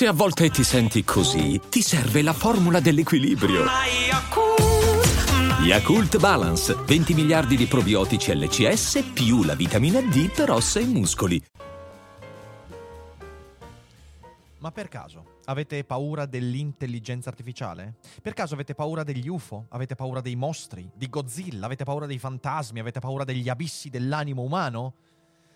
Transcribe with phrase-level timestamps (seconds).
[0.00, 3.66] Se a volte ti senti così, ti serve la formula dell'equilibrio.
[5.62, 11.44] Yakult Balance, 20 miliardi di probiotici LCS più la vitamina D per ossa e muscoli.
[14.60, 17.96] Ma per caso avete paura dell'intelligenza artificiale?
[18.22, 19.66] Per caso avete paura degli UFO?
[19.68, 20.90] Avete paura dei mostri?
[20.94, 21.66] Di Godzilla?
[21.66, 22.80] Avete paura dei fantasmi?
[22.80, 24.94] Avete paura degli abissi dell'animo umano?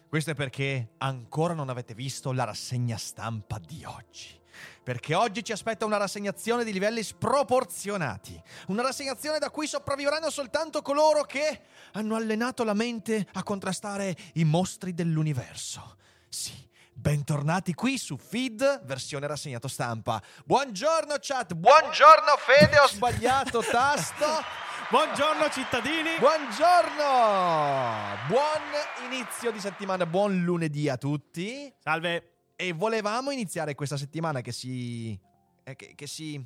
[0.09, 4.41] Questo è perché ancora non avete visto la rassegna stampa di oggi.
[4.83, 8.41] Perché oggi ci aspetta una rassegnazione di livelli sproporzionati.
[8.69, 11.63] Una rassegnazione da cui sopravvivranno soltanto coloro che
[11.93, 15.97] hanno allenato la mente a contrastare i mostri dell'universo.
[16.29, 16.65] Sì,
[16.97, 20.23] Bentornati qui su Feed, versione rassegnato stampa.
[20.45, 24.25] Buongiorno chat, buongiorno Fede, ho sbagliato tasto.
[24.91, 26.19] Buongiorno cittadini.
[26.19, 28.17] Buongiorno.
[28.29, 31.73] Buon inizio di settimana, buon lunedì a tutti.
[31.79, 32.51] Salve.
[32.55, 35.19] E volevamo iniziare questa settimana che si
[35.65, 36.45] eh, che, che si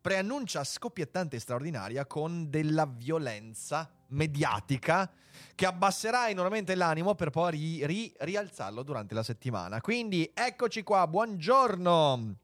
[0.00, 5.10] preannuncia scoppiettante e straordinaria con della violenza mediatica
[5.54, 9.80] che abbasserà enormemente l'animo per poi ri- ri- rialzarlo durante la settimana.
[9.80, 12.36] Quindi eccoci qua, buongiorno.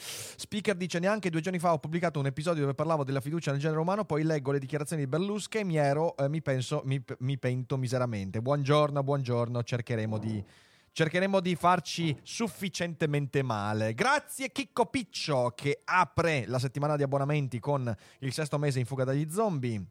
[0.00, 3.60] Speaker dice neanche due giorni fa ho pubblicato un episodio dove parlavo della fiducia nel
[3.60, 7.02] genere umano, poi leggo le dichiarazioni di Berlusca e mi ero, eh, mi penso, mi,
[7.18, 8.40] mi pento miseramente.
[8.40, 10.44] Buongiorno, buongiorno, cercheremo di
[10.92, 13.94] cercheremo di farci sufficientemente male.
[13.94, 19.04] Grazie Chicco Piccio che apre la settimana di abbonamenti con il sesto mese in fuga
[19.04, 19.84] dagli zombie.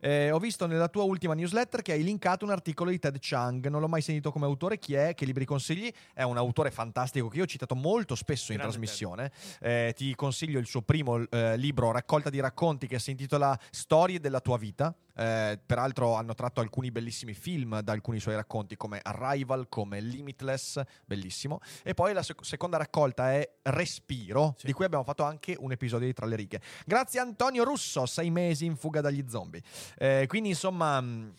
[0.00, 3.68] Eh, ho visto nella tua ultima newsletter che hai linkato un articolo di Ted Chang.
[3.68, 4.78] Non l'ho mai sentito come autore.
[4.78, 5.14] Chi è?
[5.14, 5.92] Che libri consigli?
[6.12, 9.30] È un autore fantastico che io ho citato molto spesso in Grande trasmissione.
[9.60, 14.20] Eh, ti consiglio il suo primo eh, libro, raccolta di racconti, che si intitola Storie
[14.20, 14.94] della tua vita.
[15.20, 20.80] Eh, peraltro hanno tratto alcuni bellissimi film da alcuni suoi racconti, come Arrival, come Limitless,
[21.04, 21.60] bellissimo.
[21.82, 24.64] E poi la sec- seconda raccolta è Respiro, Sì.
[24.66, 26.62] di cui abbiamo fatto anche un episodio di Tra le righe.
[26.86, 29.62] Grazie Antonio Russo, sei mesi in fuga dagli zombie.
[29.98, 31.00] Eh, quindi insomma...
[31.02, 31.34] mh,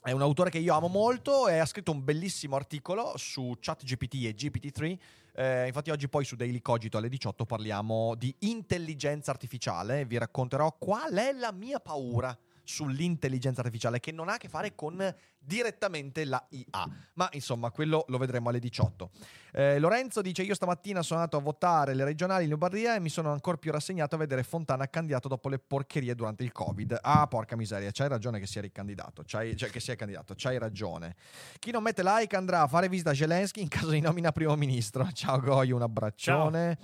[0.00, 4.14] È un autore che io amo molto e ha scritto un bellissimo articolo su ChatGPT
[4.24, 4.98] e GPT-3.
[5.34, 10.06] Eh, infatti oggi poi su Daily Cogito alle 18 parliamo di intelligenza artificiale.
[10.06, 12.34] Vi racconterò qual è la mia paura
[12.68, 15.14] sull'intelligenza artificiale che non ha a che fare con
[15.48, 16.88] direttamente la IA.
[17.14, 19.10] Ma insomma, quello lo vedremo alle 18.
[19.52, 23.08] Eh, Lorenzo dice: Io stamattina sono andato a votare le regionali in Lombardia e mi
[23.08, 26.98] sono ancora più rassegnato a vedere Fontana candidato dopo le porcherie durante il Covid.
[27.00, 29.22] Ah, porca miseria, c'hai ragione che sia ricandidato.
[29.26, 31.16] C'hai, cioè, che sia candidato, c'hai ragione.
[31.58, 34.54] Chi non mette like andrà a fare visita a Zelensky in caso di nomina primo
[34.54, 35.08] ministro.
[35.12, 36.78] Ciao Goio, un abbraccione.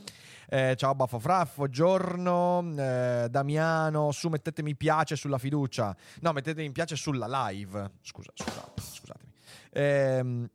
[0.46, 5.96] Eh, ciao Baffo Fraffo, giorno, eh, Damiano, su mettete mi piace sulla fiducia.
[6.20, 7.92] No, mettete mi piace sulla live.
[8.02, 9.32] Scusa, scusate, scusatemi.
[9.72, 10.48] Ehm,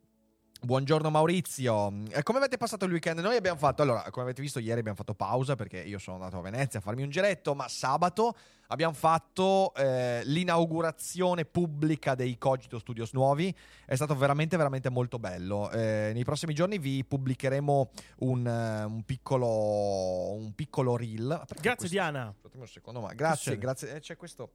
[0.62, 3.20] Buongiorno Maurizio, Eh, come avete passato il weekend?
[3.20, 6.38] Noi abbiamo fatto, allora, come avete visto ieri abbiamo fatto pausa perché io sono andato
[6.38, 8.36] a Venezia a farmi un giretto, ma sabato
[8.68, 13.56] abbiamo fatto eh, l'inaugurazione pubblica dei Cogito Studios nuovi,
[13.86, 15.72] è stato veramente veramente molto bello.
[15.72, 21.32] Eh, nei prossimi giorni vi pubblicheremo un, eh, un piccolo, un piccolo reel.
[21.32, 22.36] Aspetta, Grazie questo- Diana.
[22.66, 23.96] Secondo, grazie, grazie.
[23.96, 24.52] Eh, c'è questo,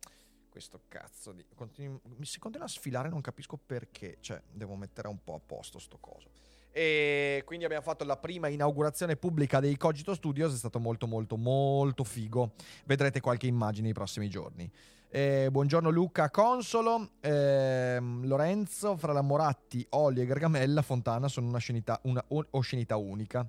[0.54, 1.44] questo cazzo di.
[1.52, 4.18] continui- mi si continua a sfilare, non capisco perché.
[4.20, 6.28] Cioè, devo mettere un po' a posto sto coso.
[6.70, 10.54] E quindi abbiamo fatto la prima inaugurazione pubblica dei Cogito Studios.
[10.54, 12.52] È stato molto, molto, molto figo.
[12.84, 14.70] Vedrete qualche immagine nei prossimi giorni.
[15.08, 21.58] Eh, buongiorno Luca Consolo, Ehm, Lorenzo, fra la Moratti, Olli e Gargamella, Fontana sono una
[21.58, 23.44] scenità, una oscenità unica.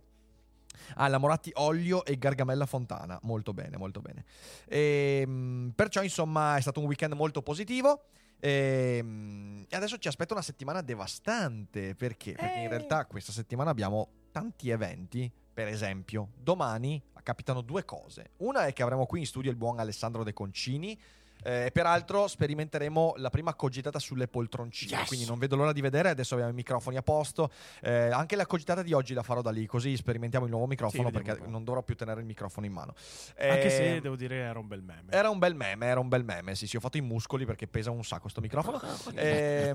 [0.95, 3.19] Ah, la Moratti Olio e Gargamella Fontana.
[3.23, 4.25] Molto bene, molto bene.
[4.67, 8.05] Ehm, perciò, insomma, è stato un weekend molto positivo.
[8.39, 11.95] Ehm, E adesso ci aspetta una settimana devastante.
[11.95, 12.33] Perché?
[12.33, 12.69] Perché in Eh.
[12.69, 15.31] realtà questa settimana abbiamo tanti eventi.
[15.53, 18.31] Per esempio, domani capitano due cose.
[18.37, 20.99] Una è che avremo qui in studio il buon Alessandro De Concini.
[21.45, 24.97] Eh, peraltro sperimenteremo la prima cogitata sulle poltroncine.
[24.97, 25.07] Yes!
[25.07, 26.09] Quindi non vedo l'ora di vedere.
[26.09, 27.51] Adesso abbiamo i microfoni a posto.
[27.81, 31.09] Eh, anche la cogitata di oggi la farò da lì, così sperimentiamo il nuovo microfono
[31.09, 32.93] Sì, perché non dovrò più tenere il microfono in mano.
[33.37, 35.11] Anche Eh, se devo dire era un bel meme.
[35.11, 36.55] era un bel meme, era un bel meme.
[36.55, 38.81] Sì, sì, ho fatto i muscoli perché pesa un sacco sto microfono.
[39.13, 39.73] Ehm,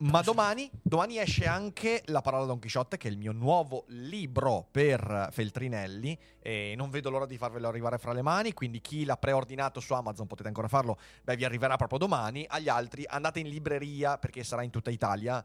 [0.00, 4.66] ma domani, domani esce anche La parola Don Chisciotte, che è il mio nuovo libro
[4.70, 6.18] per Feltrinelli.
[6.40, 8.52] E non vedo l'ora di farvelo arrivare fra le mani.
[8.52, 10.98] Quindi, chi l'ha preordinato su Amazon potete ancora farlo.
[11.22, 12.44] Beh, vi arriverà proprio domani.
[12.48, 15.44] Agli altri, andate in libreria perché sarà in tutta Italia.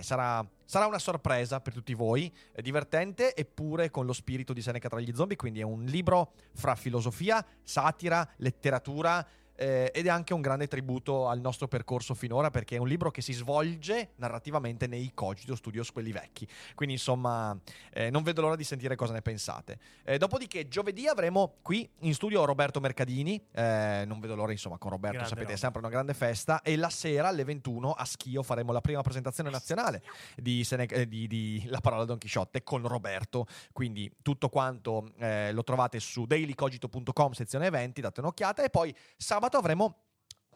[0.00, 2.32] Sarà, sarà una sorpresa per tutti voi.
[2.52, 5.36] È divertente, eppure con lo spirito di Seneca tra gli zombie.
[5.36, 9.26] Quindi, è un libro fra filosofia, satira, letteratura
[9.58, 13.10] eh, ed è anche un grande tributo al nostro percorso finora perché è un libro
[13.10, 16.46] che si svolge narrativamente nei Cogito Studios, quelli vecchi.
[16.76, 17.58] Quindi insomma
[17.92, 19.78] eh, non vedo l'ora di sentire cosa ne pensate.
[20.04, 24.90] Eh, dopodiché giovedì avremo qui in studio Roberto Mercadini, eh, non vedo l'ora insomma con
[24.90, 25.60] Roberto, Grande sapete è roba.
[25.60, 29.50] sempre una grande festa e la sera alle 21 a Schio faremo la prima presentazione
[29.50, 30.02] nazionale
[30.36, 33.46] di, Sene- eh, di- di La parola Don Chisciotte con Roberto.
[33.72, 38.62] Quindi tutto quanto eh, lo trovate su dailycogito.com, sezione eventi, date un'occhiata.
[38.62, 40.07] E poi sabato avremo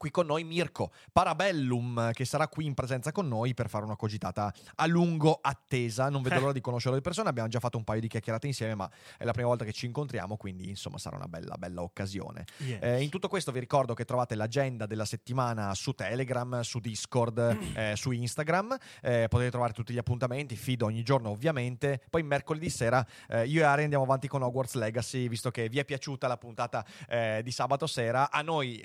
[0.03, 3.95] qui con noi Mirko Parabellum, che sarà qui in presenza con noi per fare una
[3.95, 6.09] cogitata a lungo attesa.
[6.09, 6.41] Non vedo Eh.
[6.41, 7.29] l'ora di conoscerlo di persona.
[7.31, 9.87] Abbiamo già fatto un paio di chiacchierate insieme, ma è la prima volta che ci
[9.87, 12.47] incontriamo, quindi insomma sarà una bella, bella occasione.
[12.57, 12.83] Yes.
[12.83, 17.39] Eh, in tutto questo vi ricordo che trovate l'agenda della settimana su Telegram, su Discord,
[17.77, 18.77] eh, su Instagram.
[19.03, 22.03] Eh, potete trovare tutti gli appuntamenti, feed ogni giorno ovviamente.
[22.11, 25.79] Poi mercoledì sera eh, io e Ari andiamo avanti con Hogwarts Legacy, visto che vi
[25.79, 28.33] è piaciuta la puntata eh, di sabato sera.
[28.33, 28.83] A noi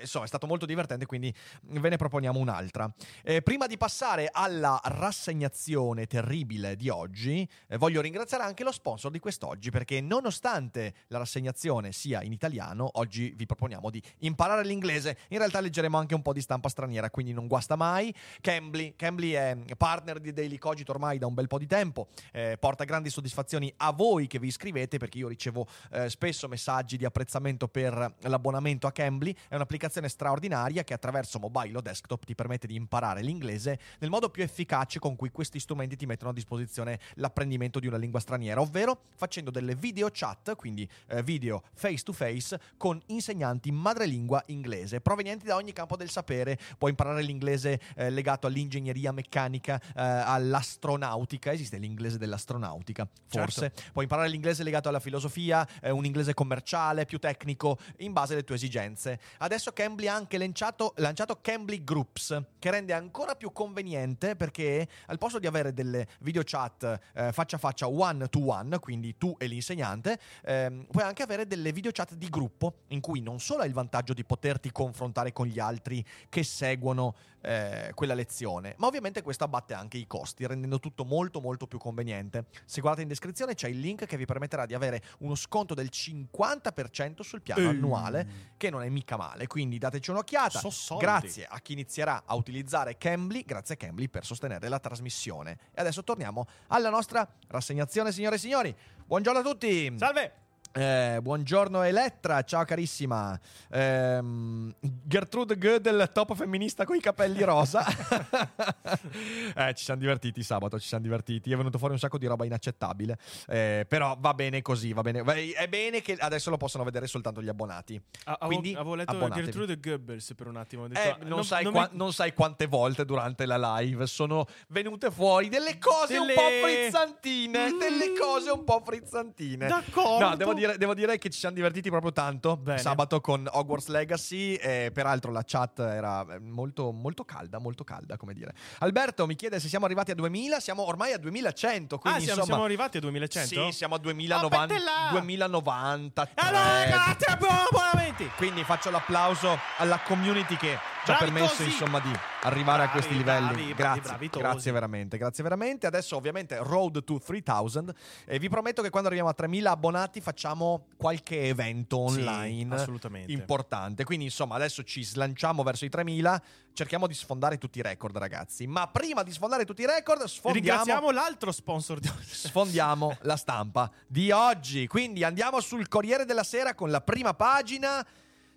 [0.00, 1.32] insomma è stato molto divertente, quindi
[1.62, 2.92] ve ne proponiamo un'altra.
[3.22, 9.12] Eh, prima di passare alla rassegnazione terribile di oggi, eh, voglio ringraziare anche lo sponsor
[9.12, 15.16] di quest'oggi, perché nonostante la rassegnazione sia in italiano, oggi vi proponiamo di imparare l'inglese.
[15.28, 18.12] In realtà leggeremo anche un po' di stampa straniera, quindi non guasta mai.
[18.40, 22.56] Cambly, Cambly è partner di Daily Cogito ormai da un bel po' di tempo, eh,
[22.58, 27.04] porta grandi soddisfazioni a voi che vi iscrivete, perché io ricevo eh, spesso messaggi di
[27.04, 29.32] apprezzamento per l'abbonamento a Cambly.
[29.48, 30.38] È un'applicazione straordinaria
[30.84, 35.16] che attraverso mobile o desktop ti permette di imparare l'inglese nel modo più efficace con
[35.16, 39.74] cui questi strumenti ti mettono a disposizione l'apprendimento di una lingua straniera, ovvero facendo delle
[39.74, 45.72] video chat, quindi eh, video face to face con insegnanti madrelingua inglese provenienti da ogni
[45.72, 46.58] campo del sapere.
[46.78, 53.72] Puoi imparare l'inglese eh, legato all'ingegneria meccanica, eh, all'astronautica, esiste l'inglese dell'astronautica, forse.
[53.92, 58.44] Puoi imparare l'inglese legato alla filosofia, eh, un inglese commerciale, più tecnico, in base alle
[58.44, 59.18] tue esigenze.
[59.38, 65.18] Adesso Cambly ha anche lanciato, lanciato Cambly Groups, che rende ancora più conveniente perché al
[65.18, 69.34] posto di avere delle video chat eh, faccia a faccia one to one, quindi tu
[69.38, 73.62] e l'insegnante, ehm, puoi anche avere delle video chat di gruppo in cui non solo
[73.62, 78.86] hai il vantaggio di poterti confrontare con gli altri che seguono eh, quella lezione, ma
[78.86, 82.46] ovviamente questo abbatte anche i costi, rendendo tutto molto molto più conveniente.
[82.64, 85.90] Se guardate in descrizione c'è il link che vi permetterà di avere uno sconto del
[85.92, 87.68] 50% sul piano Ehi.
[87.68, 88.26] annuale,
[88.56, 90.58] che non è mica male, quindi dateci un'occhiata.
[90.70, 90.96] So.
[90.96, 95.58] Grazie a chi inizierà a utilizzare Cambly, grazie a Cambly per sostenere la trasmissione.
[95.72, 98.74] E adesso torniamo alla nostra rassegnazione, signore e signori.
[99.06, 99.92] Buongiorno a tutti.
[99.96, 100.49] Salve!
[100.72, 103.36] Eh, buongiorno Elettra, ciao carissima.
[103.72, 107.84] Ehm, Gertrude Gödel, top femminista con i capelli rosa.
[109.56, 111.50] eh, ci siamo divertiti sabato, ci siamo divertiti.
[111.50, 113.18] È venuto fuori un sacco di roba inaccettabile.
[113.48, 115.22] Eh, però va bene così, va bene.
[115.24, 118.00] È bene che adesso lo possono vedere soltanto gli abbonati.
[118.26, 119.44] A- avevo, Quindi, avevo letto abbonatevi.
[119.46, 120.86] Gertrude Goebbels per un attimo.
[120.86, 124.06] Detto, Eh, ah, non, sai non qua- mi- non sai quante volte durante la live
[124.06, 127.72] sono venute fuori delle cose Delle- un po' frizzantine.
[127.72, 127.78] Mm.
[127.80, 129.66] Delle cose un po' frizzantine.
[129.66, 130.28] D'accordo.
[130.28, 132.78] No, devo dire, devo dire che ci siamo divertiti proprio tanto Bene.
[132.78, 134.54] sabato con Hogwarts Legacy.
[134.54, 138.54] E peraltro la chat era eh, molto, molto calda, molto calda, come dire.
[138.78, 140.60] Alberto mi chiede se siamo arrivati a 2000.
[140.60, 141.94] Siamo ormai a 2100.
[141.94, 143.66] Ah, Quindi siamo, insomma, siamo arrivati a 2100?
[143.66, 145.08] Sì, siamo a Oh, 2090, pettella!
[145.10, 146.30] 2093.
[146.36, 148.30] Allora, grazie, buon abbonamenti!
[148.36, 152.10] Quindi faccio l'applauso alla community che ci ha permesso insomma di
[152.42, 153.46] arrivare a Bravi, questi livelli.
[153.46, 155.86] bravi, grazie, bravi grazie veramente, grazie veramente.
[155.86, 157.92] Adesso ovviamente Road to 3000
[158.26, 163.32] e vi prometto che quando arriviamo a 3000 abbonati facciamo qualche evento Sì, online assolutamente.
[163.32, 164.04] importante.
[164.04, 166.42] Quindi insomma adesso ci slanciamo verso i 3000,
[166.72, 168.66] cerchiamo di sfondare tutti i record ragazzi.
[168.66, 172.26] Ma prima di sfondare tutti i record sfondiamo Ringraziamo l'altro sponsor di oggi.
[172.34, 174.86] sfondiamo la stampa di oggi.
[174.86, 178.06] Quindi andiamo sul Corriere della Sera con la prima pagina.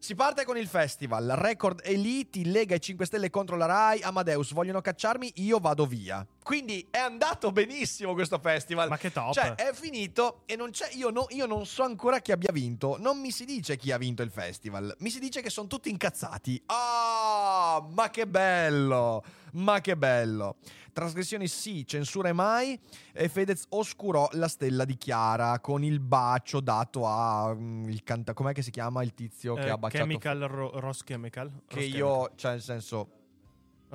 [0.03, 4.51] Si parte con il festival, Record Elite, Lega e 5 Stelle contro la Rai, Amadeus
[4.51, 6.27] vogliono cacciarmi, io vado via.
[6.43, 8.89] Quindi è andato benissimo questo festival.
[8.89, 9.31] Ma che top.
[9.31, 10.89] Cioè, è finito e non c'è.
[10.95, 12.97] Io, no- io non so ancora chi abbia vinto.
[12.99, 14.93] Non mi si dice chi ha vinto il festival.
[14.99, 16.61] Mi si dice che sono tutti incazzati.
[16.65, 17.12] Ah,
[17.81, 19.23] ma che bello!
[19.53, 20.55] Ma che bello!
[20.93, 22.79] Trasgressioni sì, censure mai.
[23.13, 27.53] E Fedez oscurò la stella di Chiara con il bacio dato a.
[27.53, 30.03] mm, il canta- com'è che si chiama il tizio che Eh, ha baciato?
[30.03, 31.51] Chemical, Ro- Ross Chemical.
[31.67, 32.97] che Ross io, cioè, nel senso.
[33.05, 33.21] Chemical.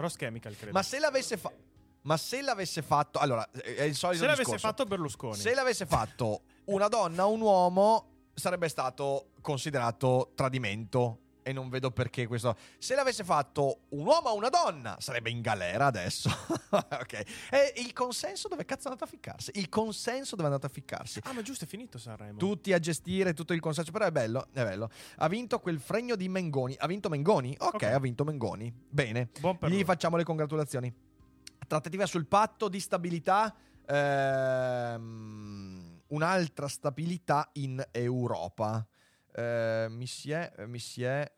[0.02, 0.72] Ross Chemical, credo.
[0.72, 1.56] Ma se l'avesse fatto.
[2.02, 3.18] Ma se l'avesse fatto.
[3.18, 4.66] Allora, è il solito se l'avesse discorso.
[4.66, 5.34] fatto Berlusconi.
[5.36, 11.18] Se l'avesse fatto una donna o un uomo, sarebbe stato considerato tradimento
[11.48, 12.56] e non vedo perché questo.
[12.78, 16.28] Se l'avesse fatto un uomo o una donna, sarebbe in galera adesso.
[16.70, 17.12] ok.
[17.50, 19.50] E il consenso dove cazzo è andato a ficcarsi?
[19.54, 21.20] Il consenso dove è andato a ficcarsi?
[21.24, 22.36] Ah, ma giusto, è finito Sanremo.
[22.38, 24.90] Tutti a gestire tutto il consenso, però è bello, è bello.
[25.16, 26.76] Ha vinto quel fregno di Mengoni.
[26.78, 27.56] Ha vinto Mengoni?
[27.58, 27.82] Ok, Ok.
[27.84, 28.70] ha vinto Mengoni.
[28.88, 29.30] Bene.
[29.40, 29.84] Buon per Gli lui.
[29.84, 30.92] facciamo le congratulazioni.
[31.66, 33.54] Trattativa sul patto di stabilità.
[34.78, 38.86] ehm, un'altra stabilità in Europa.
[39.34, 40.52] Eh, mi si è.
[40.66, 41.30] Mi si è.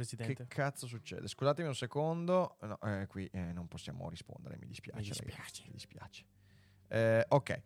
[0.00, 0.34] Presidente.
[0.34, 1.28] Che cazzo succede?
[1.28, 2.56] Scusatemi un secondo.
[2.62, 4.98] No, eh, qui eh, non possiamo rispondere, mi dispiace.
[5.00, 5.62] Mi ragazzi, dispiace.
[5.66, 6.24] mi dispiace.
[6.92, 7.62] Eh, ok,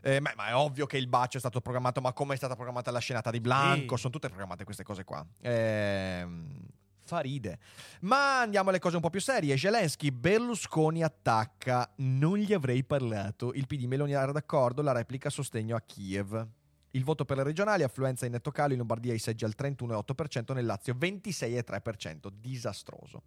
[0.00, 2.54] Eh, ma, ma è ovvio che il bacio è stato programmato, ma come è stata
[2.54, 3.94] programmata la scenata di Blanco?
[3.96, 4.00] Sì.
[4.00, 5.24] Sono tutte programmate queste cose qua.
[5.42, 6.66] Ehm,
[7.04, 7.58] fa ride.
[8.00, 9.56] Ma andiamo alle cose un po' più serie.
[9.58, 11.92] Zelensky, Berlusconi attacca.
[11.96, 13.52] Non gli avrei parlato.
[13.52, 16.48] Il PD Meloni era d'accordo, la replica sostegno a Kiev.
[16.94, 20.54] Il voto per le regionali, affluenza in netto calo in Lombardia i seggi al 31,8%,
[20.54, 22.28] nel Lazio 26,3%.
[22.32, 23.22] Disastroso.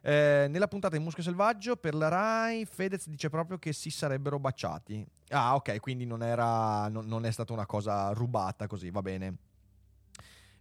[0.00, 4.38] Eh, nella puntata di Muschio Selvaggio per la Rai Fedez dice proprio che si sarebbero
[4.38, 5.06] baciati.
[5.28, 9.36] Ah, ok, quindi non, era, non, non è stata una cosa rubata così, va bene.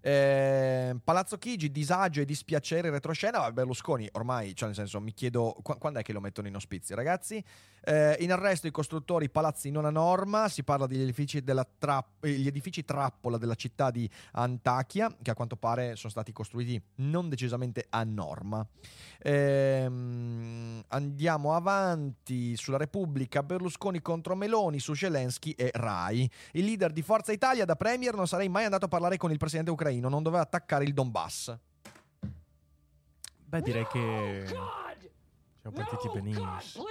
[0.08, 3.40] Eh, Palazzo Chigi, disagio e dispiacere retroscena.
[3.40, 6.56] Vabbè, Berlusconi, ormai, cioè nel senso, mi chiedo qua- quando è che lo mettono in
[6.56, 7.44] ospizio, ragazzi.
[7.84, 10.48] Eh, in arresto i costruttori palazzi non a norma.
[10.48, 11.44] Si parla degli edifici,
[11.78, 16.32] trapp- eh, gli edifici trappola della città di Antakya, che a quanto pare sono stati
[16.32, 18.66] costruiti non decisamente a norma.
[19.20, 23.44] Ehm, andiamo avanti sulla Repubblica.
[23.44, 26.30] Berlusconi contro Meloni su Zelensky e Rai.
[26.54, 29.38] Il leader di Forza Italia da Premier non sarei mai andato a parlare con il
[29.38, 31.56] presidente ucraino, non doveva attaccare il Donbass.
[33.46, 36.86] Beh, direi che siamo partiti benissimo.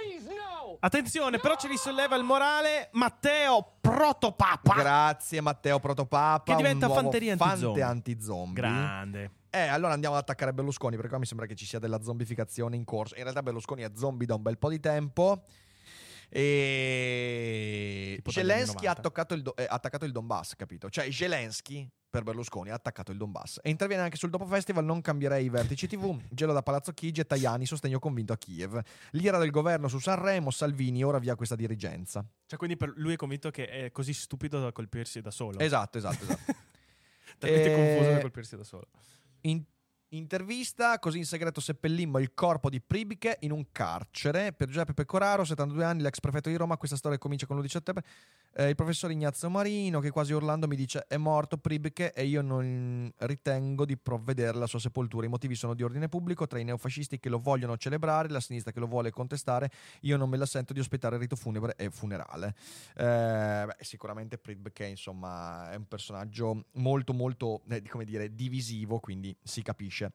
[0.79, 4.75] Attenzione, però ci risolleva il morale Matteo Protopapa.
[4.75, 6.51] Grazie Matteo Protopapa.
[6.51, 7.83] Che diventa un nuovo fanteria fante antizombie.
[7.83, 8.53] antizombie.
[8.53, 9.31] Grande.
[9.49, 12.75] Eh, allora andiamo ad attaccare Berlusconi, perché qua mi sembra che ci sia della zombificazione
[12.75, 13.15] in corso.
[13.15, 15.43] In realtà Berlusconi è zombie da un bel po' di tempo.
[16.29, 18.91] E Zelensky ha 90.
[18.91, 20.89] attaccato, il Do- eh, attaccato il Donbass, capito?
[20.89, 23.59] Cioè Zelensky per Berlusconi ha attaccato il Donbass.
[23.61, 26.19] E interviene anche sul dopo festival, non cambierei i vertici TV.
[26.31, 28.79] Gelo da Palazzo Chigi e Tajani, sostegno convinto a Kiev.
[29.11, 32.25] L'ira del governo su Sanremo, Salvini, ora via questa dirigenza.
[32.45, 35.59] Cioè, quindi per lui è convinto che è così stupido da colpirsi da solo.
[35.59, 36.55] Esatto, esatto, esatto.
[37.37, 38.87] Talmente Eh, confuso da colpirsi da solo.
[39.41, 39.63] In-
[40.09, 44.53] intervista, così in segreto seppellimmo il corpo di Pribike in un carcere.
[44.53, 48.05] Per Giuseppe Pecoraro, 72 anni, l'ex prefetto di Roma, questa storia comincia con l'11 settembre.
[48.59, 52.41] Eh, il professor Ignazio Marino, che quasi urlando mi dice è morto Pribike e io
[52.41, 55.27] non ritengo di provvedere alla sua sepoltura.
[55.27, 58.71] I motivi sono di ordine pubblico, tra i neofascisti che lo vogliono celebrare, la sinistra
[58.71, 59.69] che lo vuole contestare.
[60.01, 62.55] Io non me la sento di ospitare il rito funebre e funerale.
[62.95, 69.35] Eh, beh, sicuramente Pribke, insomma, è un personaggio molto, molto, eh, come dire, divisivo, quindi
[69.43, 70.06] si capisce.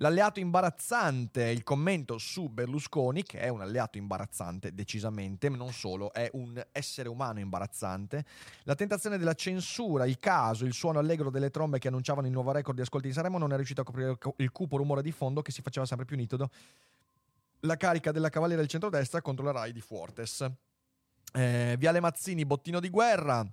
[0.00, 6.12] L'alleato imbarazzante, il commento su Berlusconi, che è un alleato imbarazzante, decisamente, ma non solo,
[6.12, 8.26] è un essere umano imbarazzante.
[8.64, 12.52] La tentazione della censura, il caso, il suono allegro delle trombe che annunciavano il nuovo
[12.52, 15.00] record di ascolti di Sanremo non è riuscito a coprire il cu- il cupo rumore
[15.00, 16.50] di fondo che si faceva sempre più nitido.
[17.60, 20.46] La carica della cavaliera del centrodestra contro la Rai di Fuortes.
[21.32, 23.46] Eh, Viale Mazzini, bottino di guerra.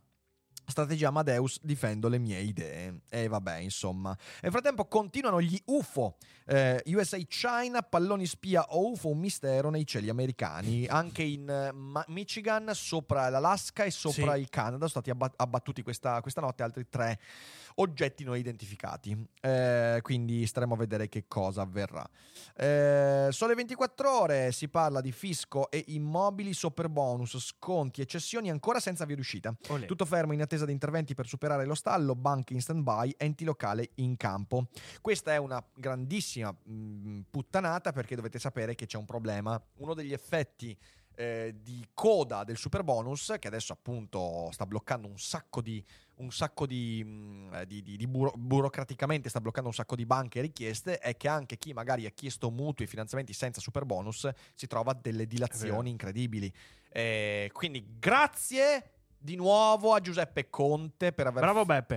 [0.66, 3.02] Strategia Amadeus, difendo le mie idee.
[3.10, 4.18] E vabbè, insomma.
[4.42, 6.18] Nel frattempo continuano gli UFO.
[6.46, 10.86] Eh, USA China, palloni spia o UFO, un mistero nei cieli americani.
[10.88, 14.40] Anche in eh, Ma- Michigan, sopra l'Alaska e sopra Sì.
[14.42, 17.20] il Canada sono stati abba- abbattuti questa, questa notte altri tre
[17.76, 19.18] oggetti non identificati.
[19.42, 22.08] Eh, quindi staremo a vedere che cosa avverrà.
[22.56, 28.50] Eh, sole 24 ore si parla di fisco e immobili, super bonus, sconti e cessioni
[28.50, 29.56] ancora senza via d'uscita.
[29.70, 29.86] Olè.
[29.86, 33.90] Tutto fermo in attesa di interventi per superare lo stallo, banche in stand-by, enti locali
[33.96, 34.68] in campo.
[35.02, 39.62] Questa è una grandissima mh, puttanata perché dovete sapere che c'è un problema.
[39.78, 40.78] Uno degli effetti
[41.16, 45.84] eh, di coda del super bonus, che adesso appunto sta bloccando un sacco di,
[46.18, 50.06] un sacco di, mh, eh, di- di- di buro- burocraticamente sta bloccando un sacco di
[50.06, 53.86] banche e richieste, è che anche chi magari ha chiesto mutui e finanziamenti senza super
[53.86, 56.54] bonus si trova delle dilazioni incredibili.
[56.90, 61.42] Eh, quindi grazie di nuovo a Giuseppe Conte per aver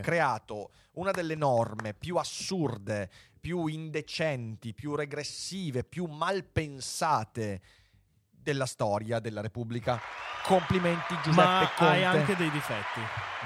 [0.00, 7.60] creato una delle norme più assurde, più indecenti, più regressive, più malpensate
[8.46, 10.00] della storia della Repubblica.
[10.44, 11.92] Complimenti Giuseppe Ma Conte.
[11.92, 13.00] hai anche dei difetti.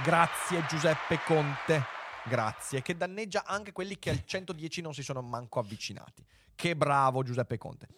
[0.05, 1.83] Grazie Giuseppe Conte.
[2.27, 6.23] Grazie, che danneggia anche quelli che al 110 non si sono manco avvicinati.
[6.55, 7.89] Che bravo Giuseppe Conte.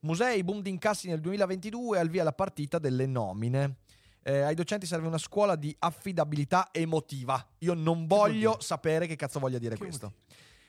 [0.00, 3.76] Musei, boom di incassi nel 2022, al via la partita delle nomine.
[4.24, 7.42] Eh, ai docenti serve una scuola di affidabilità emotiva.
[7.58, 10.08] Io non voglio sapere che cazzo voglia dire Che questo.
[10.08, 10.27] vuol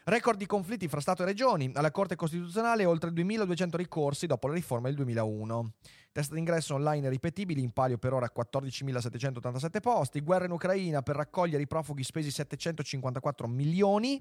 [0.10, 1.70] Record di conflitti fra Stato e Regioni.
[1.76, 5.74] Alla Corte Costituzionale oltre 2.200 ricorsi dopo la riforma del 2001.
[6.12, 10.22] Test d'ingresso online ripetibili, in palio per ora 14.787 posti.
[10.22, 14.20] Guerra in Ucraina per raccogliere i profughi spesi 754 milioni.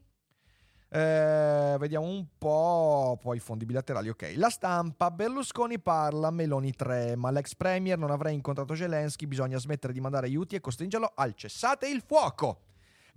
[0.91, 3.19] Eh, vediamo un po'.
[3.19, 4.35] Poi fondi bilaterali, ok.
[4.37, 9.95] La stampa, Berlusconi parla, Meloni 3, ma l'ex premier non avrà incontrato Zelensky, bisogna smettere
[9.95, 12.68] di mandare aiuti e costringerlo al cessate il fuoco.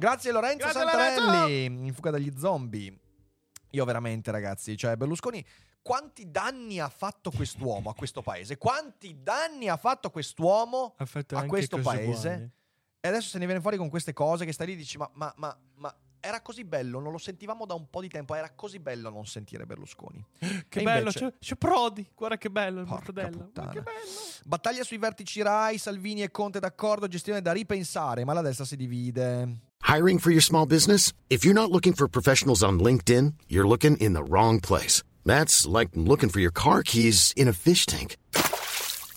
[0.02, 2.98] Grazie Lorenzo Grazie, Santarelli, in fuga dagli zombie.
[3.70, 5.46] Io veramente ragazzi, cioè Berlusconi
[5.84, 8.58] quanti danni ha fatto quest'uomo a questo paese?
[8.58, 12.30] Quanti danni ha fatto quest'uomo fatto a questo paese?
[12.30, 12.52] buone.
[13.00, 15.08] E adesso se ne viene fuori con queste cose che stai lì e dici ma,
[15.14, 18.52] ma, ma, ma era così bello, non lo sentivamo da un po' di tempo, era
[18.56, 20.24] così bello non sentire Berlusconi.
[20.70, 22.08] Che E bello, invece- c'è, c'è Prodi.
[22.16, 23.38] Guarda che bello il Porca mortadello.
[23.38, 23.72] Ma puttana.
[23.72, 24.00] che bello.
[24.46, 28.76] Battaglia sui vertici Rai, Salvini e Conte d'accordo, gestione da ripensare, ma la destra si
[28.78, 29.58] divide.
[29.88, 31.12] Hiring for your small business?
[31.28, 35.04] If you're not looking for professionals on LinkedIn, you're looking in the wrong place.
[35.26, 38.16] That's like looking for your car keys in a fish tank.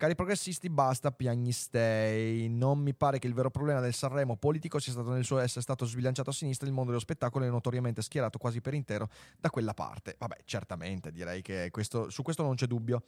[0.00, 2.48] Cari progressisti, basta piagnistei.
[2.48, 5.60] Non mi pare che il vero problema del Sanremo politico sia stato nel suo essere
[5.60, 6.66] stato sbilanciato a sinistra.
[6.66, 10.16] Il mondo dello spettacolo è notoriamente schierato quasi per intero da quella parte.
[10.18, 13.02] Vabbè, certamente direi che questo- su questo non c'è dubbio.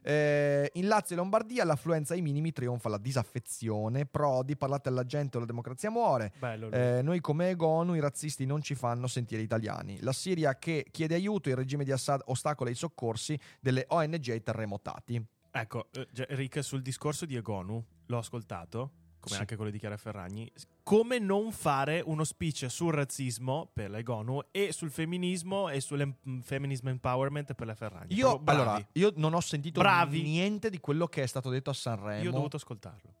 [0.00, 4.06] Eh, in Lazio e Lombardia l'affluenza ai minimi trionfa la disaffezione.
[4.06, 6.32] Prodi, parlate alla gente o la democrazia muore.
[6.38, 6.70] Bello.
[6.70, 10.00] Eh, noi come Egonu i razzisti non ci fanno sentire italiani.
[10.00, 15.22] La Siria che chiede aiuto, il regime di Assad ostacola i soccorsi delle ONG terremotati.
[15.60, 19.40] Ecco, eh, Rick, sul discorso di Egonu, l'ho ascoltato, come Sì.
[19.40, 20.50] anche quello di Chiara Ferragni,
[20.82, 26.14] come non fare uno speech sul razzismo per la Egonu e sul femminismo e sul
[26.42, 28.14] feminism empowerment per la Ferragni.
[28.14, 30.22] Io, allora, io non ho sentito Bravi.
[30.22, 32.22] niente di quello che è stato detto a Sanremo.
[32.22, 33.14] Io ho dovuto ascoltarlo.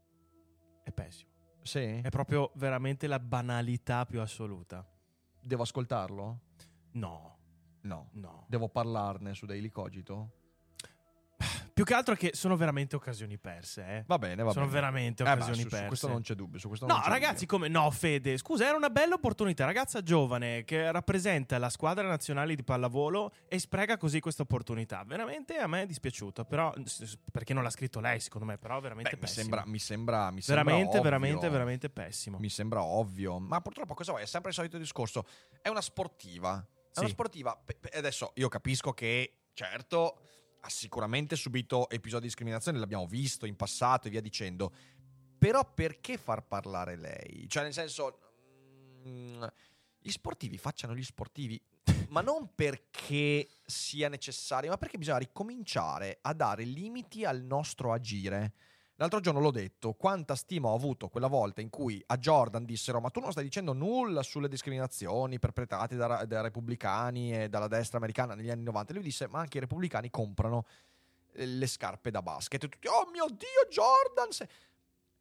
[0.84, 1.30] È pessimo.
[1.62, 2.00] Sì?
[2.02, 4.86] È proprio veramente la banalità più assoluta.
[5.40, 6.40] Devo ascoltarlo?
[6.92, 7.36] No,
[7.82, 8.08] No.
[8.12, 8.44] no.
[8.48, 10.32] Devo parlarne su Daily Cogito?
[11.78, 14.04] Più che altro che sono veramente occasioni perse, eh.
[14.08, 14.80] Va bene, va Sono bene.
[14.80, 15.86] veramente Eh, occasioni su, su perse.
[15.86, 16.58] questo non c'è dubbio.
[16.58, 19.64] Su questo No, ragazzi, come no, Fede, scusa, era una bella opportunità.
[19.64, 25.04] Ragazza giovane che rappresenta la squadra nazionale di pallavolo e spreca così questa opportunità.
[25.06, 26.74] Veramente a me è dispiaciuto, però
[27.30, 29.42] perché non l'ha scritto lei, secondo me, però veramente Beh, mi pessimo.
[29.42, 31.02] sembra, mi sembra, mi sembra veramente, ovvio.
[31.02, 32.38] veramente, veramente pessimo.
[32.40, 33.38] Mi sembra ovvio.
[33.38, 34.24] Ma purtroppo cosa vuoi?
[34.24, 35.24] È sempre il solito discorso.
[35.62, 36.54] È una sportiva.
[36.92, 37.12] È una Sì.
[37.12, 37.56] sportiva.
[37.64, 40.22] Pe- pe- Adesso io capisco che, certo,
[40.60, 44.72] ha sicuramente subito episodi di discriminazione, l'abbiamo visto in passato e via dicendo.
[45.38, 47.48] Però perché far parlare lei?
[47.48, 48.18] Cioè, nel senso,
[49.06, 49.44] mm,
[50.00, 51.60] gli sportivi facciano gli sportivi,
[52.10, 58.54] ma non perché sia necessario, ma perché bisogna ricominciare a dare limiti al nostro agire.
[59.00, 63.00] L'altro giorno l'ho detto, quanta stima ho avuto quella volta in cui a Jordan dissero
[63.00, 67.98] ma tu non stai dicendo nulla sulle discriminazioni perpetrate da, dai repubblicani e dalla destra
[67.98, 68.90] americana negli anni 90.
[68.90, 70.66] E lui disse ma anche i repubblicani comprano
[71.34, 72.64] eh, le scarpe da basket.
[72.64, 74.32] E tutti, oh mio Dio, Jordan!
[74.32, 74.48] se-"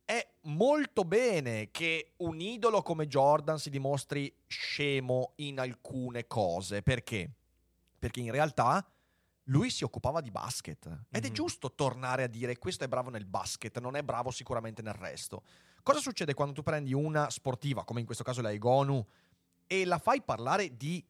[0.04, 6.82] È molto bene che un idolo come Jordan si dimostri scemo in alcune cose.
[6.82, 7.30] Perché?
[8.00, 8.84] Perché in realtà
[9.50, 11.06] lui si occupava di basket.
[11.10, 11.34] Ed è Mhm.
[11.34, 15.44] giusto tornare a dire questo è bravo nel basket, non è bravo sicuramente nel resto.
[15.84, 19.06] Cosa succede quando tu prendi una sportiva, come in questo caso la Egonu,
[19.66, 21.06] e la fai parlare di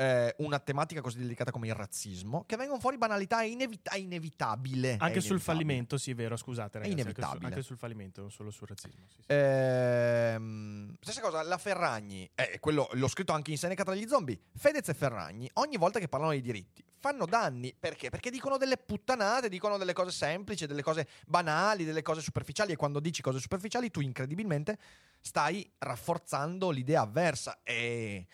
[0.00, 3.98] eh, una tematica così delicata come il razzismo, che vengono fuori banalità, è, inevita- è
[3.98, 4.92] inevitabile.
[4.92, 5.40] è Anche sul inevitabile.
[5.40, 6.90] fallimento, sì, vero, scusate, ragazzi.
[6.90, 7.46] anche su- inevitabile.
[7.48, 9.04] Anche, sul fallimento, non solo sul razzismo.
[9.08, 9.24] sì, sì.
[9.26, 14.38] Ehm, stessa cosa, la Ferragni, eh, quello l'ho scritto anche in Seneca tra gli zombie.
[14.56, 17.74] Fedez e Ferragni, ogni volta che parlano di diritti, fanno danni.
[17.78, 18.08] Perché?
[18.08, 22.72] Perché dicono delle puttanate, dicono delle cose semplici, delle cose banali, delle cose superficiali.
[22.72, 24.78] E quando dici cose superficiali, tu incredibilmente
[25.20, 27.60] stai rafforzando l'idea avversa.
[27.62, 28.26] E.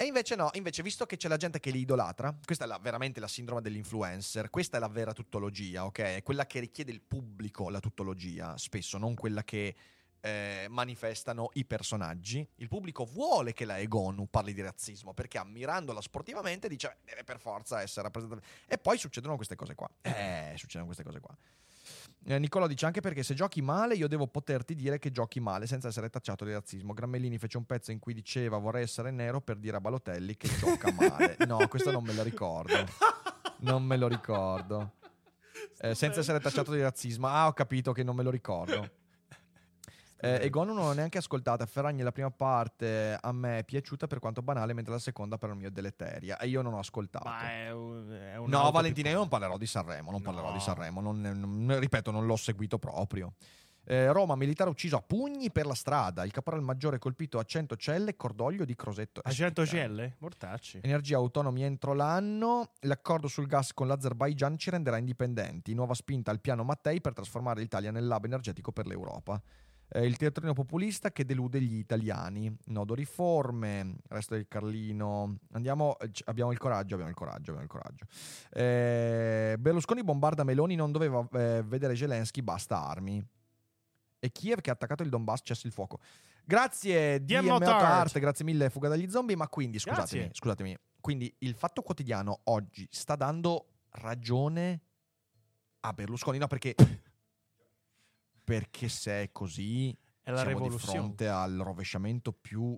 [0.00, 2.78] E invece no, invece visto che c'è la gente che li idolatra, questa è la-
[2.78, 5.98] veramente la sindrome dell'influencer, questa è la vera tuttologia, ok?
[5.98, 9.74] È quella che richiede il pubblico la tuttologia, spesso, non quella che
[10.20, 12.48] eh, manifestano i personaggi.
[12.56, 17.24] Il pubblico vuole che la Egonu parli di razzismo perché ammirandola sportivamente dice "Beh, deve
[17.24, 18.42] per forza essere rappresentata.
[18.68, 19.90] E poi succedono queste cose qua.
[20.02, 21.36] Eh, succedono queste cose qua.
[22.24, 25.66] Eh, Nicola dice anche perché se giochi male io devo poterti dire che giochi male
[25.66, 26.92] senza essere tacciato di razzismo.
[26.92, 30.48] Grammellini fece un pezzo in cui diceva vorrei essere nero per dire a Balotelli che
[30.58, 31.36] gioca male.
[31.46, 32.74] No, questo non me lo ricordo.
[33.58, 34.92] Non me lo ricordo.
[35.80, 37.26] Eh, senza essere tacciato di razzismo.
[37.28, 38.90] Ah, ho capito che non me lo ricordo.
[40.20, 41.64] Eh, Egon non l'ho neanche ascoltata.
[41.66, 45.50] Ferragni la prima parte a me è piaciuta per quanto banale, mentre la seconda per
[45.50, 46.36] il mio deleteria.
[46.38, 47.28] E io non ho ascoltato.
[47.30, 50.10] È, un- è un No, Valentina, io non parlerò di Sanremo.
[50.10, 50.52] Non parlerò No.
[50.54, 51.00] di Sanremo.
[51.00, 53.34] non- non- ripeto, non l'ho seguito proprio.
[53.90, 56.24] Eh, Roma, militare ucciso a pugni per la strada.
[56.24, 59.20] Il caporal maggiore colpito a 100 celle, cordoglio di Crosetto.
[59.24, 60.16] A Eh, 100 sì, celle?
[60.18, 60.80] Mortacci.
[60.82, 62.72] Energia autonomi entro l'anno.
[62.80, 65.72] L'accordo sul gas con l'Azerbaigian ci renderà indipendenti.
[65.72, 69.40] Nuova spinta al piano Mattei per trasformare l'Italia nel lab energetico per l'Europa.
[69.90, 72.54] Eh, il teatrino populista che delude gli italiani.
[72.66, 73.96] Nodo riforme.
[74.08, 75.38] Resto del Carlino.
[75.52, 75.98] Andiamo.
[75.98, 76.94] eh, Abbiamo il coraggio.
[76.94, 77.52] Abbiamo il coraggio.
[77.52, 78.04] Abbiamo il coraggio.
[78.50, 80.74] Eh, Berlusconi bombarda Meloni.
[80.74, 82.42] Non doveva eh, vedere Zelensky.
[82.42, 83.24] Basta armi.
[84.20, 85.40] E Kiev che ha attaccato il Donbass.
[85.42, 86.00] Cessa il fuoco.
[86.44, 87.70] Grazie DM DMO.
[87.70, 89.36] Art, grazie mille Fuga dagli zombie.
[89.36, 90.34] Ma quindi, scusatemi, Grazie.
[90.34, 90.76] scusatemi.
[91.00, 94.80] Quindi il fatto quotidiano oggi sta dando ragione
[95.80, 96.38] a Berlusconi?
[96.38, 96.74] No, perché.
[98.48, 102.74] Perché se è così, È la siamo di fronte al rovesciamento più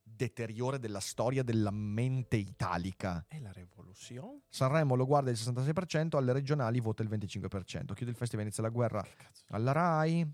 [0.00, 3.24] deteriore della storia della mente italica.
[3.26, 4.42] È la rivoluzione?
[4.48, 7.94] Sanremo lo guarda il 66%, alle regionali vota il 25%.
[7.94, 9.04] Chiude il festival, inizia la guerra
[9.48, 10.24] alla RAI.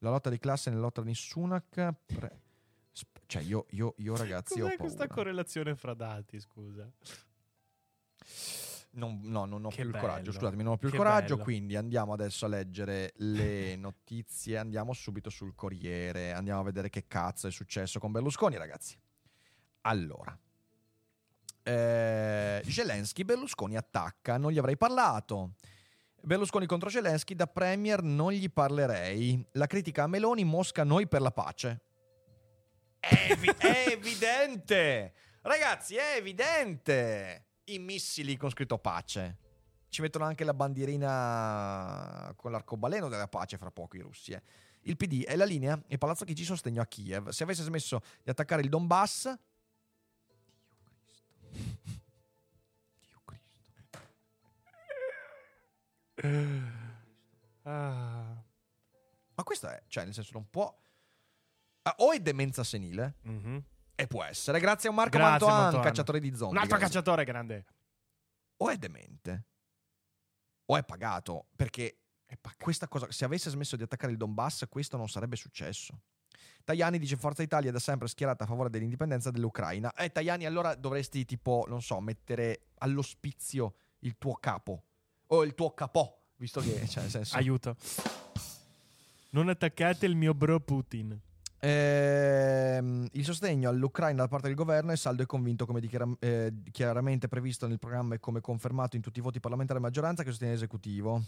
[0.00, 1.94] La lotta di classe nella lotta di Sunak.
[2.04, 2.42] Pre-
[3.26, 4.92] cioè, io, io, io ragazzi, ho Cos'è paura.
[4.92, 6.86] questa correlazione fra dati, scusa?
[8.96, 10.06] Non, no, non ho Che più il bello.
[10.06, 10.32] coraggio.
[10.32, 11.32] Scusatemi, non ho più il Che coraggio.
[11.34, 11.42] bello.
[11.44, 14.56] Quindi andiamo adesso a leggere le notizie.
[14.58, 16.32] Andiamo subito sul Corriere.
[16.32, 18.96] Andiamo a vedere che cazzo è successo con Berlusconi, ragazzi.
[19.82, 20.38] Allora,
[21.62, 24.36] eh, Zelensky, Berlusconi attacca.
[24.38, 25.54] Non gli avrei parlato.
[26.22, 29.44] Berlusconi contro Zelensky, da Premier non gli parlerei.
[29.52, 31.80] La critica a Meloni, Mosca noi per la pace.
[33.00, 35.12] È, evi- è evidente!
[35.42, 37.43] Ragazzi, è evidente!
[37.66, 39.38] I missili con scritto pace.
[39.88, 44.32] Ci mettono anche la bandierina con l'arcobaleno della pace fra poco i russi.
[44.32, 44.42] eh.
[44.82, 47.28] Il PD è la linea e Palazzo Chigi sostegno a Kiev.
[47.30, 49.32] Se avesse smesso di attaccare il Donbass...
[53.00, 53.98] Dio Cristo.
[57.62, 58.42] Ah.
[59.36, 60.76] Ma questo è, cioè, nel senso, non può.
[61.82, 63.64] Ah, o è demenza senile, Mhm.
[63.94, 65.82] E può essere, grazie a Marco Grazie, Mantoan, Mantoan.
[65.84, 66.56] cacciatore di zombie.
[66.56, 66.94] Un altro grazie.
[66.94, 67.64] cacciatore grande.
[68.56, 69.44] O è demente,
[70.66, 71.46] o è pagato.
[71.54, 71.98] Perché
[72.58, 76.00] questa cosa, se avesse smesso di attaccare il Donbass, questo non sarebbe successo.
[76.64, 79.92] Tajani dice Forza Italia è da sempre schierata a favore dell'indipendenza dell'Ucraina.
[79.92, 84.84] Eh, Tajani, allora dovresti, tipo, non so, mettere all'ospizio il tuo capo.
[85.26, 87.36] O il tuo capò, visto che, cioè, senso...
[87.36, 87.76] Aiuto.
[89.30, 91.20] Non attaccate il mio bro Putin.
[91.66, 96.52] Ehm, il sostegno all'Ucraina da parte del governo è saldo e convinto, come dichiara- eh,
[96.70, 100.28] chiaramente previsto nel programma e come confermato in tutti i voti parlamentari a maggioranza che
[100.28, 101.22] sostiene l'esecutivo.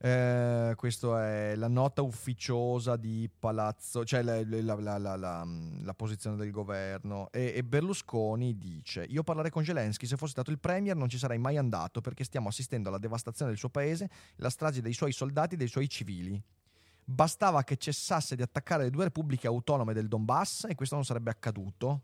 [0.00, 5.46] Eh, questa è la nota ufficiosa di Palazzo, cioè la, la- la- la- la-
[5.82, 7.28] la posizione del governo.
[7.30, 10.06] E, e Berlusconi dice: Io parlerei con Zelensky.
[10.06, 13.50] Se fossi stato il premier, non ci sarei mai andato perché stiamo assistendo alla devastazione
[13.50, 16.40] del suo paese alla strage dei suoi soldati e dei suoi civili.
[17.10, 21.30] Bastava che cessasse di attaccare le due repubbliche autonome del Donbass e questo non sarebbe
[21.30, 22.02] accaduto.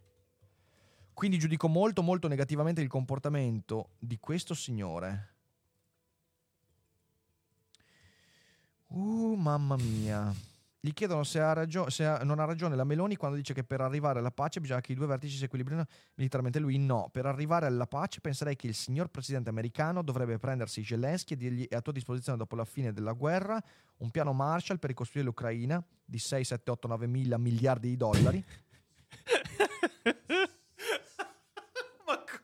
[1.13, 5.35] Quindi giudico molto molto negativamente il comportamento di questo signore.
[8.87, 10.35] Uh, mamma mia.
[10.85, 13.65] Gli chiedono se, ha ragio- se ha- non ha ragione la Meloni quando dice che
[13.65, 16.59] per arrivare alla pace bisogna che i due vertici si equilibrino militarmente.
[16.59, 17.09] Lui no.
[17.11, 21.67] Per arrivare alla pace penserei che il signor presidente americano dovrebbe prendersi Zelensky e dirgli
[21.69, 23.59] è a tua disposizione dopo la fine della guerra
[24.01, 28.45] un piano Marshall per ricostruire l'Ucraina di 6, 7, 8, 9 mila miliardi di dollari.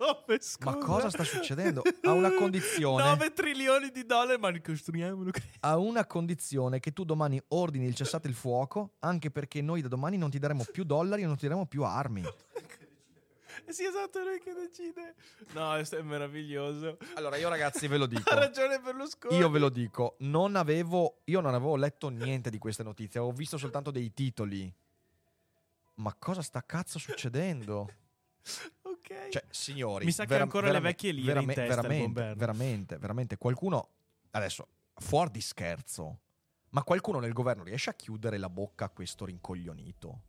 [0.00, 0.70] Ma come scusa?
[0.70, 1.82] Ma cosa sta succedendo?
[2.02, 3.04] Ha una condizione.
[3.04, 5.52] 9 trilioni di dollari, ma ricostruiamo l'Ucraina.
[5.60, 9.88] a una condizione che tu domani ordini il cessate il fuoco, anche perché noi da
[9.88, 12.22] domani non ti daremo più dollari e non ti daremo più armi.
[12.22, 15.14] Eh Sì, esatto, è lui che decide.
[15.52, 16.96] No, questo è meraviglioso.
[17.14, 18.28] Allora, io ragazzi ve lo dico.
[18.30, 19.36] Ha ragione Berlusconi.
[19.36, 23.34] Io ve lo dico, non avevo, io non avevo letto niente di queste notizie, avevo
[23.34, 24.72] visto soltanto dei titoli.
[25.96, 27.88] Ma cosa sta cazzo succedendo?
[29.10, 29.28] Ok.
[29.30, 32.98] Cioè, signori, Mi sa che vera- ancora le verame- vecchie lire in testa veramente, veramente,
[32.98, 33.88] veramente, qualcuno
[34.30, 36.20] adesso fuori di scherzo,
[36.70, 40.22] ma qualcuno nel governo riesce a chiudere la bocca a questo rincoglionito?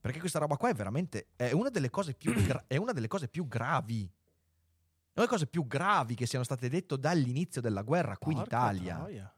[0.00, 3.08] Perché questa roba qua è veramente è una delle cose più gra- è una delle
[3.08, 4.00] cose più gravi.
[4.02, 8.56] Una delle cose più gravi che siano state dette dall'inizio della guerra qui in Porca
[8.56, 8.94] Italia.
[8.96, 9.32] troia.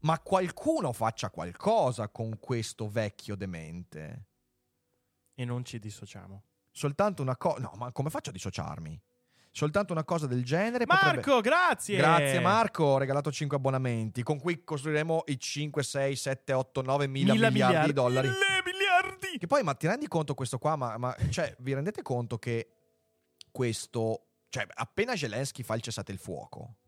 [0.00, 4.26] Ma qualcuno faccia qualcosa con questo vecchio demente.
[5.34, 6.44] E non ci dissociamo.
[6.70, 7.60] soltanto una cosa.
[7.60, 9.00] No, ma come faccio a dissociarmi?
[9.50, 11.40] Soltanto una cosa del genere Marco, potrebbe...
[11.42, 11.96] grazie.
[11.96, 17.06] Grazie Marco, ho regalato 5 abbonamenti, con cui costruiremo i 5, 6, 7, 8, 9
[17.06, 18.26] mila, Mila miliardi, di dollari.
[18.26, 19.38] Mille miliardi.
[19.38, 20.74] Che poi, ma ti rendi conto questo qua?
[20.74, 22.68] Ma, ma- cioè, vi rendete conto che
[23.52, 26.78] questo, cioè, appena Zelensky fa il cessate il fuoco,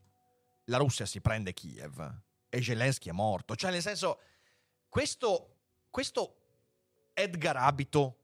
[0.64, 3.54] la Russia si prende Kiev e Zelensky è morto.
[3.54, 4.18] Cioè, nel senso,
[4.88, 6.36] questo, questo
[7.14, 8.22] Edgar Abito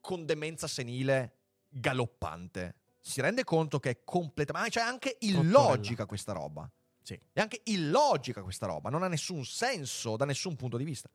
[0.00, 1.34] con demenza senile
[1.68, 2.76] galoppante
[3.08, 4.70] si rende conto che è completamente.
[4.70, 6.70] Cioè, è anche illogica questa roba.
[7.02, 7.18] Sì.
[7.32, 11.08] È anche illogica questa roba, non ha nessun senso da nessun punto di vista.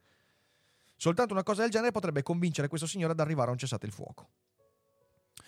[0.95, 3.91] Soltanto una cosa del genere potrebbe convincere questo signore ad arrivare a un cessate il
[3.91, 4.29] fuoco.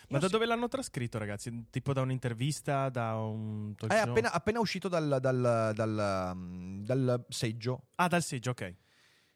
[0.10, 0.32] Ma Io da sì.
[0.32, 1.68] dove l'hanno trascritto, ragazzi?
[1.72, 7.88] Tipo da un'intervista, da un È appena, appena uscito dal, dal- dal, um, dal seggio.
[7.96, 8.76] Ah, dal seggio, ok.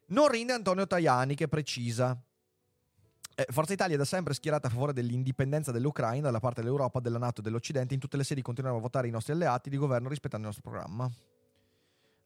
[0.10, 2.20] Non rinde Antonio Tajani che precisa.
[3.36, 7.20] Eh, Forza Italia è da sempre schierata a favore dell'indipendenza dell'Ucraina dalla parte dell'Europa, della
[7.20, 7.94] Nato e dell'Occidente.
[7.94, 10.70] In tutte le sedi continueremo a votare i nostri alleati di governo rispettando il nostro
[10.70, 11.10] programma.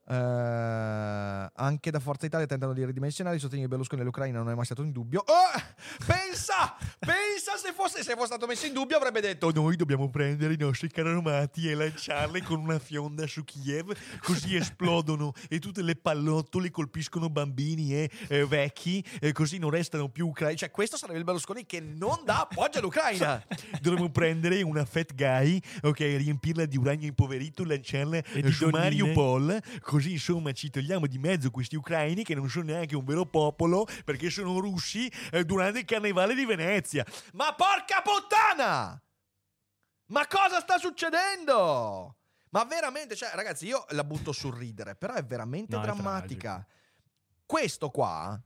[0.06, 4.56] Eh, anche da Forza Italia tentano di ridimensionare il sostegno di Berlusconi all'Ucraina non è
[4.56, 5.24] mai stato in dubbio.
[5.26, 5.62] Oh,
[6.06, 6.76] pensa!
[7.00, 10.58] Pensa se fosse, se fosse stato messo in dubbio avrebbe detto noi dobbiamo prendere i
[10.58, 15.96] nostri carri armati e lanciarli con una fionda su Kiev così esplodono e tutte le
[15.96, 20.58] pallottole colpiscono bambini e eh, vecchi e così non restano più ucraini.
[20.58, 23.42] Cioè questo sarebbe il Berlusconi che non dà appoggio all'Ucraina.
[23.82, 28.70] Dovremmo prendere una fat guy, ok, riempirla di uranio impoverito, lanciarla E di su.
[28.70, 29.62] Mariupol,
[29.94, 33.86] così insomma ci togliamo di mezzo questi ucraini che non sono neanche un vero popolo
[34.04, 37.06] perché sono russi eh, durante il carnevale di Venezia.
[37.34, 39.00] Ma porca puttana!
[40.08, 42.18] Ma cosa sta succedendo?
[42.50, 46.66] Ma veramente, cioè, ragazzi, io la butto sul ridere, però è veramente No, è drammatica.
[47.46, 48.42] Questo qua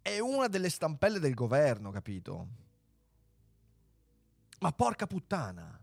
[0.00, 2.48] è una delle stampelle del governo, capito?
[4.60, 5.78] Ma porca puttana.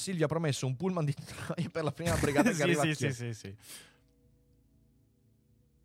[0.00, 2.94] Silvia ha promesso un pullman di troia per la prima brigata che sì, a sì,
[2.94, 3.56] sì, sì, sì.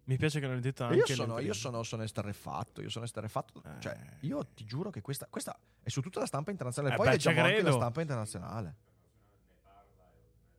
[0.06, 3.06] Mi piace che l'hanno detto Io anche sono, nel- io sono, sono esterrefatto, io sono
[3.06, 3.62] esterrefatto.
[3.66, 3.80] Eh.
[3.80, 6.94] Cioè, io ti giuro che questa, questa è su tutta la stampa internazionale.
[6.94, 8.76] Eh poi beh, leggiamo ci anche la stampa internazionale.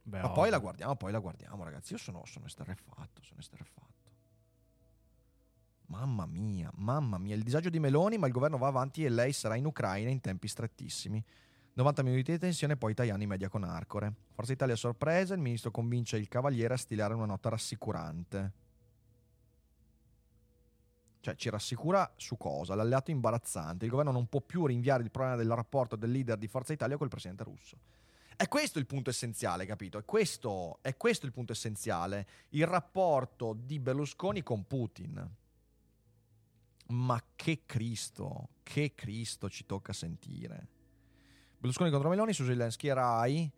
[0.02, 0.34] Beh, Ma ovvio.
[0.34, 1.92] poi la guardiamo, poi la guardiamo, ragazzi.
[1.92, 3.84] Io sono, sono esterrefatto, sono esterrefatto.
[5.86, 7.36] Mamma mia, mamma mia.
[7.36, 10.20] Il disagio di Meloni, ma il governo va avanti e lei sarà in Ucraina in
[10.20, 11.24] tempi strettissimi.
[11.76, 14.10] 90 minuti di tensione, poi Tajani media con Arcore.
[14.32, 18.52] Forza Italia a sorpresa, il ministro convince il cavaliere a stilare una nota rassicurante.
[21.20, 22.74] Cioè, ci rassicura su cosa?
[22.74, 23.84] L'alleato imbarazzante.
[23.84, 26.96] Il governo non può più rinviare il problema del rapporto del leader di Forza Italia
[26.96, 27.76] col presidente russo.
[28.34, 29.98] È questo il punto essenziale, capito?
[29.98, 32.26] È questo, è questo il punto essenziale.
[32.50, 35.30] Il rapporto di Berlusconi con Putin.
[36.86, 40.68] Ma che Cristo, che Cristo ci tocca sentire.
[41.66, 43.50] Berlusconi contro Meloni su Zelensky e Rai.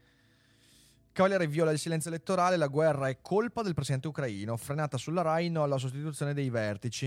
[1.12, 5.50] Cavaliere viola il silenzio elettorale, la guerra è colpa del presidente ucraino, frenata sulla Rai,
[5.50, 7.06] no alla sostituzione dei vertici.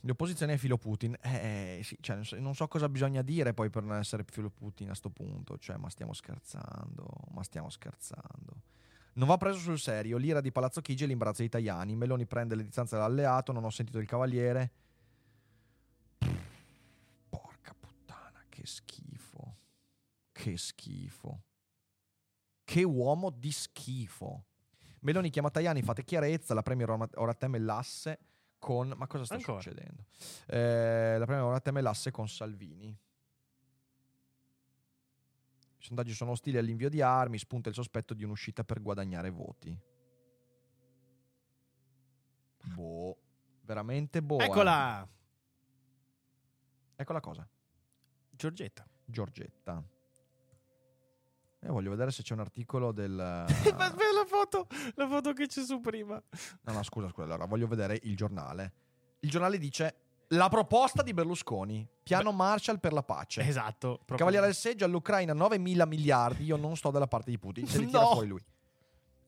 [0.00, 1.16] Le opposizioni è filo Putin.
[1.22, 4.94] Eh, sì, cioè, non so- cosa bisogna dire poi per non essere filo Putin a
[4.94, 5.56] sto punto.
[5.56, 8.62] Cioè, ma stiamo scherzando, ma stiamo scherzando.
[9.14, 10.18] Non va preso sul serio.
[10.18, 11.96] L'ira di Palazzo Chigi e l'imbarazzo dei italiani.
[11.96, 14.70] Meloni prende le distanze dall'alleato, non ho sentito il cavaliere.
[17.30, 19.05] Porca puttana, che schifo.
[20.36, 21.40] Che schifo.
[22.62, 24.44] Che uomo di schifo.
[25.00, 28.18] Meloni chiama Tajani, fate chiarezza, la Premier ora- ora teme l'asse
[28.58, 28.92] con...
[28.96, 29.60] Ma cosa sta Ancora?
[29.62, 30.04] succedendo?
[30.46, 32.88] Eh, la Premier ora teme l'asse con Salvini.
[35.78, 39.78] I sondaggi sono ostili all'invio di armi, spunta il sospetto di un'uscita per guadagnare voti.
[42.74, 43.16] Boh,
[43.62, 44.38] veramente boh.
[44.40, 44.44] eh.
[44.44, 45.08] Eccola!
[46.96, 47.48] Eccola cosa.
[48.30, 48.86] Giorgetta.
[49.04, 49.82] Giorgetta.
[51.58, 53.12] E voglio vedere se c'è un articolo del...
[53.16, 56.22] Ma aspetta, la foto, la foto che c'è su prima.
[56.62, 57.24] No, no, scusa, scusa.
[57.24, 58.72] Allora, voglio vedere il giornale.
[59.20, 59.94] Il giornale dice
[60.30, 63.42] la proposta di Berlusconi, piano Marshall per la pace.
[63.42, 63.94] Esatto.
[63.96, 64.16] proprio.
[64.18, 66.44] Cavaliere del seggio all'Ucraina 9 mila miliardi.
[66.44, 67.66] Io non sto dalla parte di Putin.
[67.66, 68.10] Se li tira No.
[68.12, 68.44] fuori lui.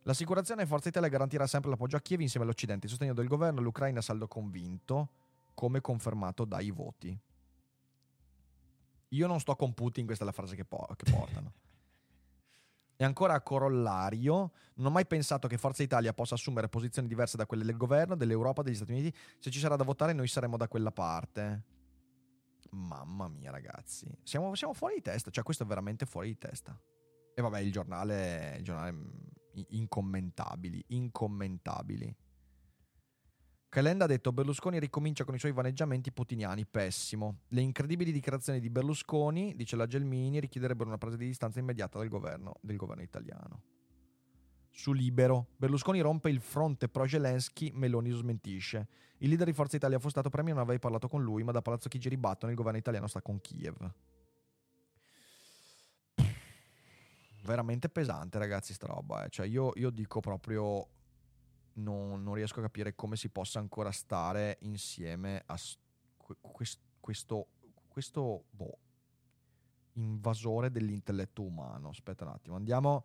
[0.02, 2.84] L'assicurazione Forza Italia garantirà sempre l'appoggio a Kiev insieme all'Occidente.
[2.86, 5.08] Il sostegno del governo all'Ucraina saldo convinto,
[5.54, 7.18] come confermato dai voti.
[9.12, 11.52] Io non sto con Putin, questa è la frase che, po- che portano.
[13.00, 17.36] E ancora a corollario, non ho mai pensato che Forza Italia possa assumere posizioni diverse
[17.36, 19.16] da quelle del governo, dell'Europa, degli Stati Uniti.
[19.38, 21.62] Se ci sarà da votare, noi saremo da quella parte.
[22.70, 24.10] Mamma mia, ragazzi.
[24.24, 25.30] Siamo, siamo fuori di testa.
[25.30, 26.76] Cioè, questo è veramente fuori di testa.
[27.34, 28.56] E vabbè, il giornale.
[28.58, 29.06] Il giornale mm,
[29.68, 30.84] incommentabili.
[30.88, 32.12] Incommentabili.
[33.70, 37.40] Calenda ha detto Berlusconi ricomincia con i suoi vaneggiamenti putiniani, pessimo.
[37.48, 42.08] Le incredibili dichiarazioni di Berlusconi, dice la Gelmini, richiederebbero una presa di distanza immediata del
[42.08, 43.62] governo, del governo italiano.
[44.70, 48.88] Su Libero, Berlusconi rompe il fronte pro Zelensky, Meloni lo smentisce.
[49.18, 51.90] Il leader di Forza Italia Fostato Premier non aveva parlato con lui, ma da Palazzo
[51.90, 53.92] Chigi ribattono il governo italiano sta con Kiev.
[57.42, 59.24] Veramente pesante, ragazzi, sta roba.
[59.24, 59.28] Eh.
[59.28, 60.86] Cioè, io, io dico proprio
[61.78, 65.58] non, non, riesco a capire come si possa ancora stare insieme a
[66.40, 67.46] questo,
[67.88, 68.78] questo boh,
[69.94, 71.88] invasore dell'intelletto umano.
[71.88, 73.04] Aspetta un attimo, andiamo,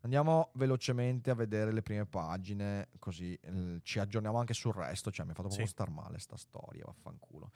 [0.00, 5.10] andiamo, velocemente a vedere le prime pagine, così eh, ci aggiorniamo anche sul resto.
[5.10, 5.72] Cioè, mi ha fatto proprio sì.
[5.72, 7.50] star male sta storia, vaffanculo.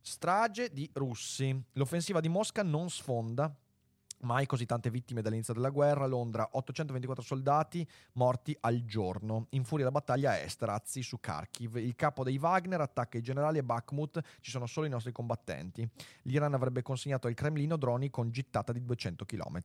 [0.00, 1.62] Strage di russi.
[1.72, 3.54] L'offensiva di Mosca non sfonda
[4.20, 6.06] Mai così tante vittime dall'inizio della guerra.
[6.06, 9.46] Londra, 824 soldati morti al giorno.
[9.50, 11.76] In furia la battaglia a est, razzi su Kharkiv.
[11.76, 14.20] Il capo dei Wagner attacca i generali a Bakhmut.
[14.40, 15.88] Ci sono solo i nostri combattenti.
[16.22, 19.62] L'Iran avrebbe consegnato al Cremlino droni con gittata di 200 km.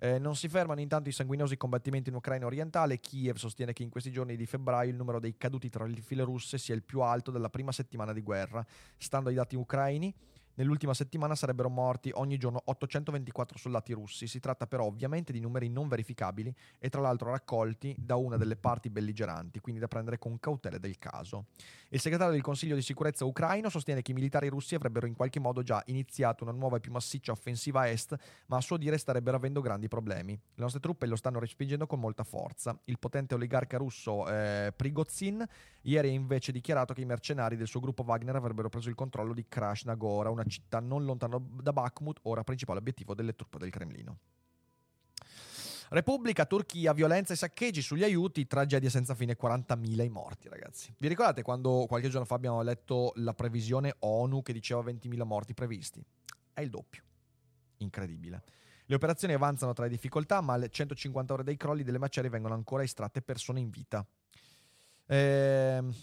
[0.00, 2.98] Eh, non si fermano intanto i sanguinosi combattimenti in Ucraina orientale.
[2.98, 6.24] Kiev sostiene che in questi giorni di febbraio il numero dei caduti tra le file
[6.24, 8.64] russe sia il più alto della prima settimana di guerra.
[8.96, 10.14] Stando ai dati ucraini,
[10.58, 14.26] Nell'ultima settimana sarebbero morti ogni giorno 824 soldati russi.
[14.26, 18.56] Si tratta però ovviamente di numeri non verificabili e tra l'altro raccolti da una delle
[18.56, 21.46] parti belligeranti, quindi da prendere con cautele del caso.
[21.90, 25.38] Il segretario del Consiglio di sicurezza ucraino sostiene che i militari russi avrebbero in qualche
[25.38, 28.16] modo già iniziato una nuova e più massiccia offensiva a est,
[28.46, 30.32] ma a suo dire starebbero avendo grandi problemi.
[30.32, 32.76] Le nostre truppe lo stanno respingendo con molta forza.
[32.86, 35.46] Il potente oligarca russo eh, Prigozhin
[35.82, 39.32] ieri ha invece dichiarato che i mercenari del suo gruppo Wagner avrebbero preso il controllo
[39.32, 44.18] di Krasnagora, una città non lontano da Bakhmut, ora principale obiettivo delle truppe del Cremlino.
[45.90, 50.92] Repubblica, Turchia, violenza e saccheggi sugli aiuti, tragedia senza fine, 40.000 i morti, ragazzi.
[50.98, 55.54] Vi ricordate quando qualche giorno fa abbiamo letto la previsione ONU che diceva 20.000 morti
[55.54, 56.04] previsti?
[56.52, 57.02] È il doppio.
[57.78, 58.42] Incredibile.
[58.84, 62.54] Le operazioni avanzano tra le difficoltà, ma alle 150 ore dei crolli delle macerie vengono
[62.54, 64.06] ancora estratte persone in vita.
[65.06, 65.94] Ehm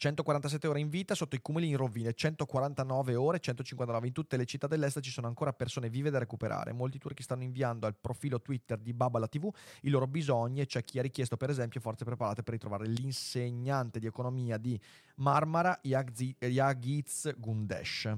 [0.00, 4.46] 147 ore in vita sotto i cumuli in rovine, 149 ore, 159 in tutte le
[4.46, 6.72] città dell'est ci sono ancora persone vive da recuperare.
[6.72, 10.84] Molti turchi stanno inviando al profilo Twitter di Babala TV i loro bisogni e c'è
[10.84, 14.80] chi ha richiesto per esempio forze preparate per ritrovare l'insegnante di economia di
[15.16, 18.16] Marmara, Yagiz Gundesh.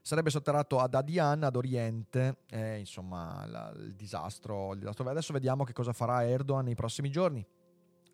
[0.00, 4.72] Sarebbe sotterrato ad Adian, ad Oriente, eh, insomma la, il disastro.
[4.72, 5.06] Il disastro.
[5.06, 7.46] Adesso vediamo che cosa farà Erdogan nei prossimi giorni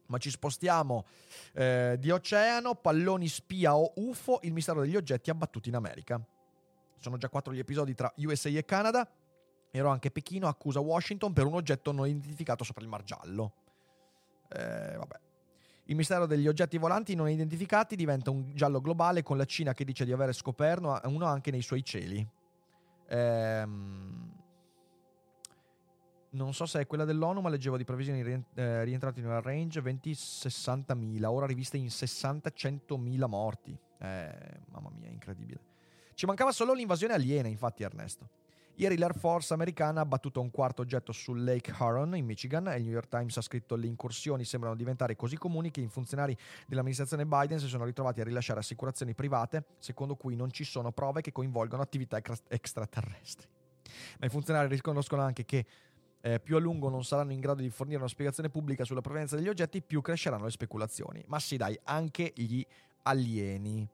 [0.07, 1.05] ma ci spostiamo
[1.53, 6.21] eh, di oceano, palloni spia o UFO, il mistero degli oggetti abbattuti in America.
[6.99, 9.09] Sono già quattro gli episodi tra USA e Canada.
[9.71, 13.53] Ero anche Pechino accusa Washington per un oggetto non identificato sopra il Mar Giallo.
[14.49, 15.21] Eh, vabbè.
[15.87, 19.85] Il mistero degli oggetti volanti non identificati diventa un giallo globale con la Cina che
[19.85, 22.27] dice di aver scoperto uno anche nei suoi cieli.
[23.09, 24.44] Ehm
[26.35, 28.21] non so se è quella dell'ONU, ma leggevo di previsioni
[28.55, 33.77] eh, rientrate nel range 20-60 mila, ora riviste in 60-100 mila morti.
[33.99, 35.61] Eh, mamma mia, incredibile.
[36.15, 38.29] Ci mancava solo l'invasione aliena, infatti, Ernesto.
[38.77, 42.79] Ieri l'Air Force americana ha battuto un quarto oggetto sul Lake Huron in Michigan e
[42.79, 46.37] il New York Times ha scritto le incursioni sembrano diventare così comuni che i funzionari
[46.67, 51.21] dell'amministrazione Biden si sono ritrovati a rilasciare assicurazioni private secondo cui non ci sono prove
[51.21, 53.47] che coinvolgono attività extraterrestri.
[54.19, 55.65] Ma i funzionari riconoscono anche che
[56.27, 59.37] eh, più a lungo non saranno in grado di fornire una spiegazione pubblica sulla provenienza
[59.37, 61.23] degli oggetti, più cresceranno le speculazioni.
[61.27, 62.65] Ma sì, dai, anche gli
[63.03, 63.87] alieni.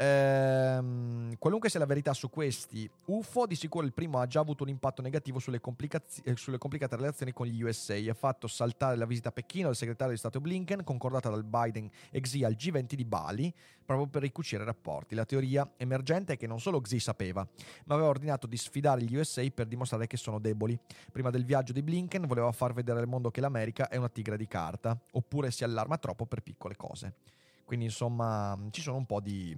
[0.00, 4.62] Ehm, qualunque sia la verità su questi UFO, di sicuro il primo ha già avuto
[4.62, 7.94] un impatto negativo sulle, eh, sulle, complicate relazioni con gli USA.
[7.94, 11.90] Ha fatto saltare la visita a Pechino del segretario di Stato Blinken, concordata dal Biden
[12.10, 13.52] e Xi al G20 di Bali,
[13.84, 15.16] proprio per ricucire i rapporti.
[15.16, 17.44] La teoria emergente è che non solo Xi sapeva,
[17.86, 20.78] ma aveva ordinato di sfidare gli USA per dimostrare che sono deboli.
[21.10, 24.36] Prima del viaggio di Blinken voleva far vedere al mondo che l'America è una tigre
[24.36, 27.14] di carta, oppure si allarma troppo per piccole cose.
[27.64, 29.54] Quindi insomma ci sono un po' di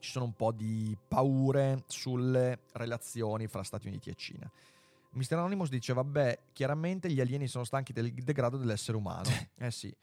[0.00, 4.50] ci sono un po' di paure sulle relazioni fra Stati Uniti e Cina.
[5.12, 5.34] Mr.
[5.34, 9.28] Anonymous dice, vabbè, chiaramente gli alieni sono stanchi del degrado dell'essere umano.
[9.58, 9.94] eh sì.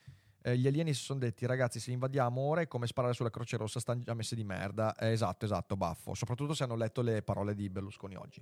[0.41, 3.57] Eh, gli alieni si sono detti, ragazzi, se invadiamo ora è come sparare sulla Croce
[3.57, 4.95] Rossa, stanno già messe di merda.
[4.95, 6.13] Eh, esatto, esatto, baffo.
[6.13, 8.41] Soprattutto se hanno letto le parole di Berlusconi oggi.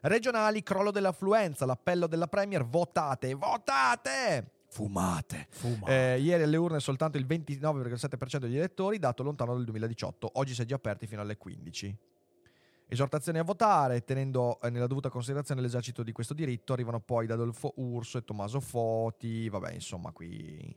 [0.00, 4.50] Regionali, crollo dell'affluenza, l'appello della Premier, votate, votate!
[4.74, 5.46] Fumate.
[5.50, 6.14] Fumate.
[6.14, 10.30] Eh, ieri alle urne soltanto il 29,7% degli elettori, dato lontano dal 2018.
[10.34, 11.96] Oggi si è già aperti fino alle 15.
[12.88, 17.34] Esortazioni a votare, tenendo eh, nella dovuta considerazione l'esercito di questo diritto, arrivano poi da
[17.34, 20.76] Adolfo Urso e Tommaso Foti, vabbè insomma qui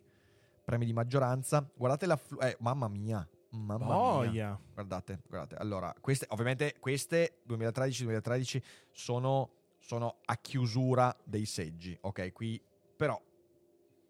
[0.64, 1.68] premi di maggioranza.
[1.76, 2.18] Guardate la...
[2.18, 3.28] flu- eh, mamma mia.
[3.50, 3.96] Mamma mia.
[3.96, 4.60] Boia.
[4.76, 5.56] Guardate, guardate.
[5.56, 11.98] Allora, queste, ovviamente queste 2013-2013 sono, sono a chiusura dei seggi.
[12.02, 12.62] Ok, qui
[12.96, 13.20] però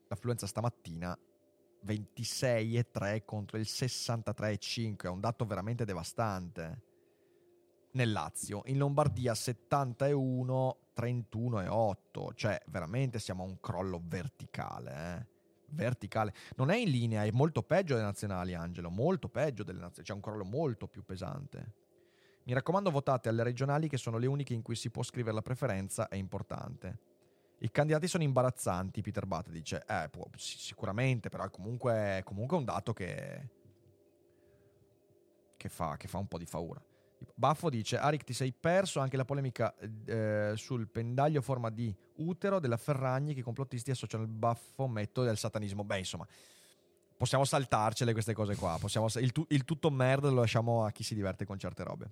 [0.08, 1.18] l'affluenza stamattina
[1.86, 6.84] 26,3 contro il 63,5 è un dato veramente devastante.
[7.91, 15.26] Nel Lazio, in Lombardia 71, 31,8, cioè veramente siamo a un crollo verticale, eh?
[15.70, 16.34] verticale.
[16.58, 20.14] Non è in linea, è molto peggio delle nazionali, Angelo, molto peggio delle nazionali, c'è
[20.14, 21.74] un crollo molto più pesante.
[22.43, 25.41] Mi raccomando, votate alle regionali che sono le uniche in cui si può scrivere la
[25.41, 26.99] preferenza, è importante.
[27.60, 29.84] I candidati sono imbarazzanti, Peter Butt dice.
[29.88, 33.49] Eh, può- sicuramente, però è comunque, comunque un dato che,
[35.58, 36.82] che, fa, che fa un po' di paura.
[37.34, 42.60] Baffo dice, Arik ti sei perso anche la polemica eh, sul pendaglio forma di utero
[42.60, 45.84] della Ferragni che i complottisti associano il baffo metodo del satanismo.
[45.84, 46.28] Beh, insomma,
[47.18, 48.78] possiamo saltarcele queste cose qua.
[48.80, 52.12] Possiamo, il, tu- il tutto merda lo lasciamo a chi si diverte con certe robe.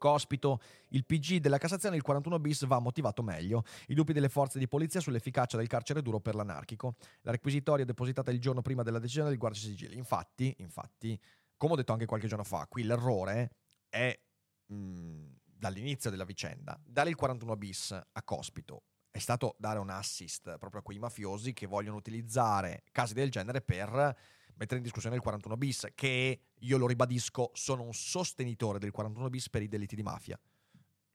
[0.00, 3.64] Cospito, il PG della Cassazione, il 41 bis va motivato meglio.
[3.88, 6.94] I dubbi delle forze di polizia sull'efficacia del carcere duro per l'anarchico.
[7.20, 9.96] La requisitoria depositata il giorno prima della decisione del Guardasigilli.
[9.96, 11.20] Infatti, infatti,
[11.58, 13.50] come ho detto anche qualche giorno fa, qui l'errore
[13.90, 14.18] è
[14.66, 16.80] mh, dall'inizio della vicenda.
[16.82, 21.52] Dare il 41 bis a Cospito è stato dare un assist proprio a quei mafiosi
[21.52, 24.16] che vogliono utilizzare casi del genere per
[24.60, 29.30] mettere in discussione il 41 bis, che io lo ribadisco, sono un sostenitore del 41
[29.30, 30.38] bis per i delitti di mafia.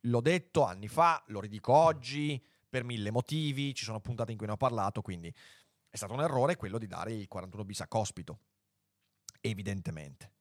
[0.01, 4.47] L'ho detto anni fa, lo ridico oggi, per mille motivi, ci sono puntate in cui
[4.47, 5.31] ne ho parlato, quindi
[5.87, 8.39] è stato un errore quello di dare il 41 bis a Cospito,
[9.41, 10.31] evidentemente.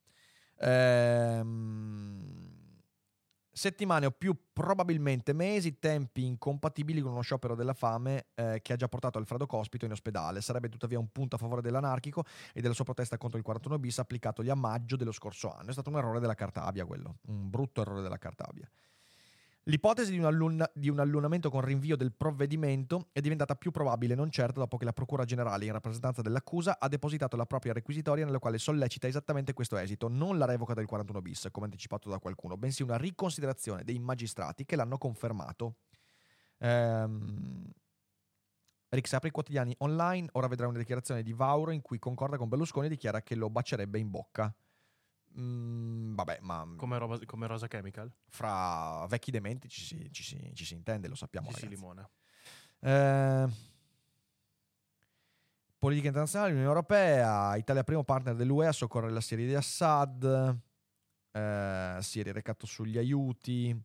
[0.61, 2.54] Ehm,
[3.55, 8.77] settimane o più probabilmente mesi, tempi incompatibili con uno sciopero della fame eh, che ha
[8.77, 10.41] già portato Alfredo Cospito in ospedale.
[10.41, 13.99] Sarebbe tuttavia un punto a favore dell'anarchico e della sua protesta contro il 41 bis
[14.01, 15.71] applicatogli a maggio dello scorso anno.
[15.71, 18.69] È stato un errore della Cartabia quello, un brutto errore della Cartabia.
[19.69, 24.15] L'ipotesi di un, allun- di un allunamento con rinvio del provvedimento è diventata più probabile
[24.15, 28.27] non certa dopo che la Procura Generale, in rappresentanza dell'accusa, ha depositato la propria requisitoria
[28.27, 32.19] nella quale sollecita esattamente questo esito, non la revoca del 41 bis, come anticipato da
[32.19, 35.77] qualcuno, bensì una riconsiderazione dei magistrati che l'hanno confermato.
[36.59, 37.73] Ehm...
[38.91, 42.49] Rick apre i quotidiani online, ora vedrà una dichiarazione di Vauro in cui concorda con
[42.49, 44.55] Berlusconi e dichiara che lo bacerebbe in bocca.
[45.39, 48.13] Mm, vabbè, ma Come, roba- come Rosa Chemical?
[48.29, 51.49] fra vecchi dementi ci si, ci si- ci si intende, lo sappiamo.
[51.49, 51.75] Sì, ragazzi.
[51.75, 52.11] limone.
[52.81, 53.49] Eh,
[55.79, 60.59] politica internazionale, Unione Europea, Italia primo partner dell'UE a soccorrere la Siria di Assad,
[61.33, 63.77] eh, Siria recato sugli aiuti.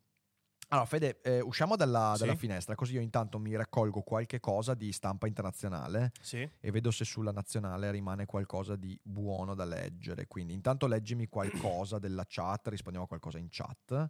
[0.72, 2.20] Allora, Fede, eh, usciamo dalla, Sì.
[2.22, 6.48] dalla finestra, così io intanto mi raccolgo qualche cosa di stampa internazionale Sì.
[6.60, 10.28] e vedo se sulla nazionale rimane qualcosa di buono da leggere.
[10.28, 14.08] Quindi intanto leggimi qualcosa della chat, rispondiamo a qualcosa in chat.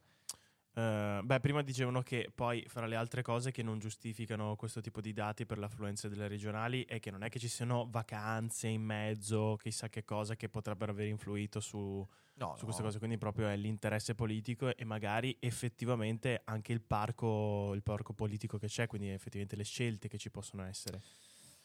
[0.72, 5.00] Eh, beh, prima dicevano che poi fra le altre cose che non giustificano questo tipo
[5.00, 8.82] di dati per l'affluenza delle regionali è che non è che ci siano vacanze in
[8.82, 12.88] mezzo, chissà che cosa che potrebbero aver influito su, No, su queste no.
[12.88, 18.56] cose, quindi proprio è l'interesse politico e magari effettivamente anche il parco, il parco politico
[18.56, 21.02] che c'è, quindi effettivamente le scelte che ci possono essere.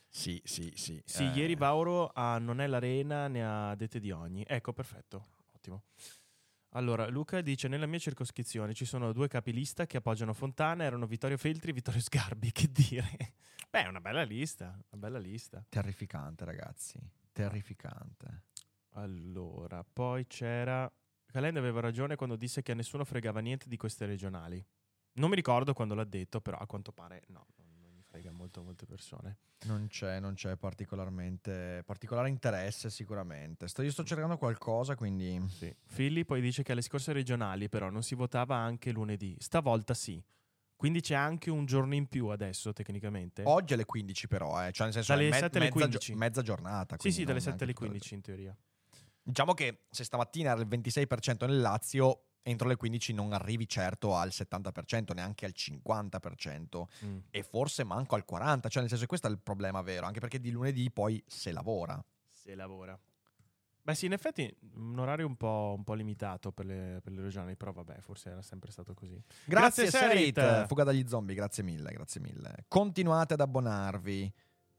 [0.09, 1.01] Sì, sì, sì.
[1.05, 4.43] Sì, eh, ieri Bauro ha- non è l'arena, ne ha dette di ogni.
[4.47, 5.83] Ecco, perfetto, ottimo.
[6.75, 11.37] Allora, Luca dice: Nella mia circoscrizione ci sono due capilista che appoggiano Fontana, erano Vittorio
[11.37, 12.51] Feltri e Vittorio Sgarbi.
[12.53, 13.33] Che dire?
[13.69, 14.77] Beh, è una bella lista.
[14.89, 15.65] Una bella lista.
[15.69, 16.99] Terrificante, ragazzi.
[17.31, 18.43] Terrificante.
[18.91, 20.91] Allora, poi c'era.
[21.25, 24.63] Calenda aveva ragione quando disse che a nessuno fregava niente di queste regionali.
[25.13, 27.47] Non mi ricordo quando l'ha detto, però a quanto pare no,
[28.15, 29.37] frega molto molte persone.
[29.65, 33.67] Non c'è, non c'è particolarmente particolare interesse sicuramente.
[33.67, 35.73] Sto, io sto cercando qualcosa, quindi Sì.
[35.85, 39.35] Filli poi dice che alle scorse regionali però non si votava anche lunedì.
[39.39, 40.21] Stavolta sì.
[40.77, 43.43] Quindi c'è anche un giorno in più adesso tecnicamente.
[43.45, 46.15] oggi alle 15 però, eh, cioè nel senso Dalle me- 7 alle mezza, gio- 15.
[46.15, 46.95] mezza giornata.
[46.99, 48.57] sì, sì, dalle non 7 alle neanche tutte le 15 in teoria.
[49.27, 54.15] Diciamo che se stamattina era il 26% nel Lazio, entro le 15 non arrivi certo
[54.15, 57.17] al 70%, neanche al 50% Mm.
[57.31, 60.19] e forse manco al 40%, cioè nel senso che questo è il problema vero, anche
[60.19, 62.03] perché di lunedì poi se lavora.
[62.29, 62.97] Se lavora.
[63.81, 67.21] Beh sì, in effetti un orario un po', un po' limitato per le, per le
[67.21, 69.21] regionali, però vabbè, forse era sempre stato così.
[69.45, 70.39] Grazie, Grazie, Serit.
[70.39, 70.67] Serit.
[70.67, 72.65] Fuga dagli zombie, grazie mille, grazie mille.
[72.67, 74.33] Continuate ad abbonarvi.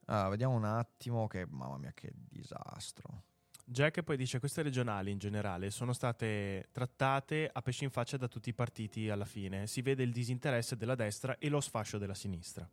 [0.06, 3.22] Ah, vediamo un attimo che mamma mia che disastro.
[3.68, 8.28] Jack poi dice queste regionali in generale sono state trattate a pesci in faccia da
[8.28, 9.66] tutti i partiti alla fine.
[9.66, 12.68] Si vede il disinteresse della destra e lo sfascio della sinistra.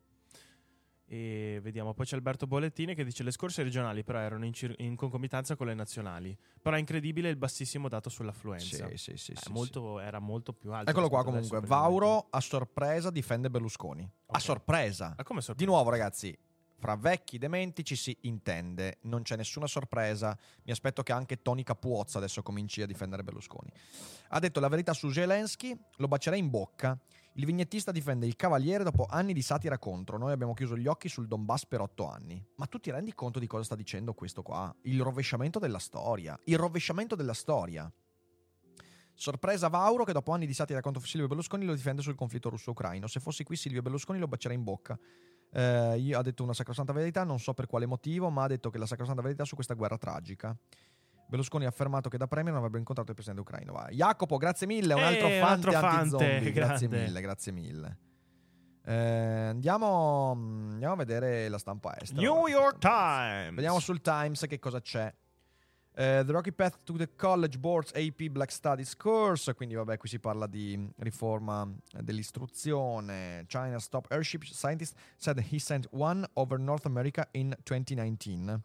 [1.05, 4.79] E vediamo, poi c'è Alberto Bollettini che dice le scorse regionali però erano in, cir-
[4.81, 6.37] in concomitanza con le nazionali.
[6.61, 8.87] Però è incredibile il bassissimo dato sull'affluenza.
[8.89, 9.31] Sì, sì, sì.
[9.31, 10.91] Eh, sì, molto- Era molto più alto.
[10.91, 11.59] Eccolo qua comunque.
[11.61, 14.03] Vauro a sorpresa difende Berlusconi.
[14.03, 14.41] A Ok.
[14.41, 15.15] sorpresa.
[15.17, 15.71] Ah, come Di sorpresa?
[15.71, 16.37] nuovo, ragazzi,
[16.83, 20.37] fra vecchi dementi ci si intende, non c'è nessuna sorpresa.
[20.63, 23.71] Mi aspetto che anche Tony Capuozza adesso cominci a difendere Berlusconi.
[24.27, 26.99] Ha detto la verità su Zelensky, lo bacerei in bocca.
[27.35, 30.17] Il vignettista difende il cavaliere dopo anni di satira contro.
[30.17, 32.45] Noi abbiamo chiuso gli occhi sul Donbass per otto anni.
[32.57, 34.75] Ma tu ti rendi conto di cosa sta dicendo questo qua?
[34.81, 36.37] Il rovesciamento della storia.
[36.43, 37.89] Il rovesciamento della storia.
[39.13, 43.07] Sorpresa Vauro che dopo anni di satira contro Silvio Berlusconi lo difende sul conflitto russo-ucraino.
[43.07, 44.99] Se fossi qui Silvio Berlusconi lo bacerei in bocca.
[45.53, 48.69] Eh, io- ha detto una sacrosanta verità, non so per quale motivo, ma ha detto
[48.69, 50.55] che la sacrosanta verità su questa guerra tragica.
[51.27, 53.73] Berlusconi ha affermato che da Premier non avrebbe incontrato il presidente ucraino.
[53.73, 53.87] Va.
[53.89, 56.51] Jacopo, grazie mille, un Eh, altro un fan altro fante.
[56.51, 57.97] Grazie mille, grazie mille.
[58.85, 62.19] Eh, andiamo, andiamo a vedere la stampa estera.
[62.21, 63.55] New York Times.
[63.55, 65.11] Vediamo sul Times che cosa c'è.
[65.95, 70.09] Eh, the Rocky Path to the College Board's AP Black Studies Course, quindi vabbè qui
[70.09, 71.67] si parla di riforma
[72.01, 73.45] dell'istruzione.
[73.47, 78.61] China Stop Airship Scientist said he sent one over North America in 2019.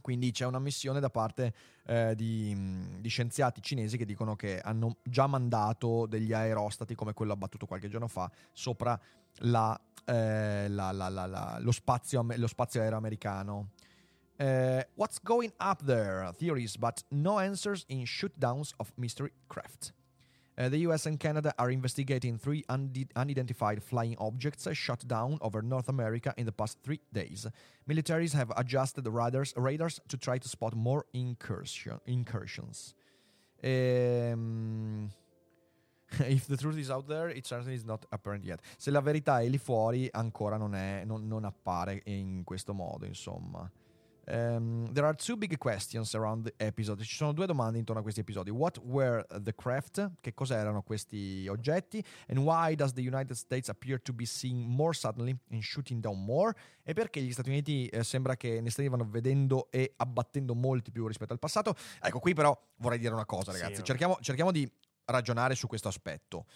[0.00, 1.54] Quindi c'è una missione da parte
[1.86, 2.54] eh, di,
[3.00, 7.88] di scienziati cinesi che dicono che hanno già mandato degli aerostati come quello abbattuto qualche
[7.88, 8.98] giorno fa sopra
[9.38, 13.70] la, eh, la- la- lo, spazio, lo spazio aereo americano.
[14.38, 16.28] Eh, what's going up there?
[16.34, 19.92] Theories, but no answers in shootdowns of mystery craft.
[20.56, 25.88] Uh, the US and Canada are investigating three unidentified flying objects shot down over North
[25.88, 27.46] America in the past three days.
[27.88, 32.94] Militaries have adjusted radars, radars to try to spot more incursion- incursions.
[33.62, 35.10] Ehm,
[36.20, 38.60] If the truth is out there, it certainly is not apparent yet.
[38.78, 43.06] Se la verità è lì fuori, ancora non, è, non, non appare in questo modo,
[43.06, 43.68] insomma.
[44.26, 47.02] Ehm, there are two big questions around the episode.
[47.04, 48.50] Ci sono due domande intorno a questi episodi.
[48.50, 50.12] What were the craft?
[50.20, 52.02] Che cos'erano questi oggetti?
[52.28, 56.24] And why does the United States appear to be seeing more suddenly and shooting down
[56.24, 56.54] more?
[56.82, 61.06] E perché gli Stati Uniti eh, sembra che ne stiano vedendo e abbattendo molti più
[61.06, 61.74] rispetto al passato?
[62.00, 63.80] Ecco, qui però vorrei dire una cosa, Sì, ragazzi.
[63.80, 63.84] no.
[63.86, 64.70] cerchiamo, cerchiamo di
[65.06, 66.46] ragionare su questo aspetto.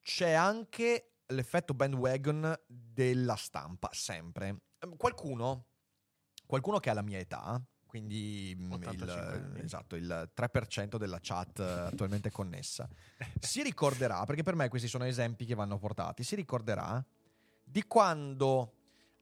[0.00, 4.62] C'è anche l'effetto bandwagon della stampa, sempre.
[4.78, 5.66] Ehm, Qualcuno,
[6.48, 11.60] qualcuno che ha la mia età, quindi mm, 85 il, esatto, il 3% della chat
[11.60, 12.88] attualmente connessa,
[13.38, 17.04] si ricorderà, perché per me questi sono esempi che vanno portati, si ricorderà
[17.62, 18.72] di quando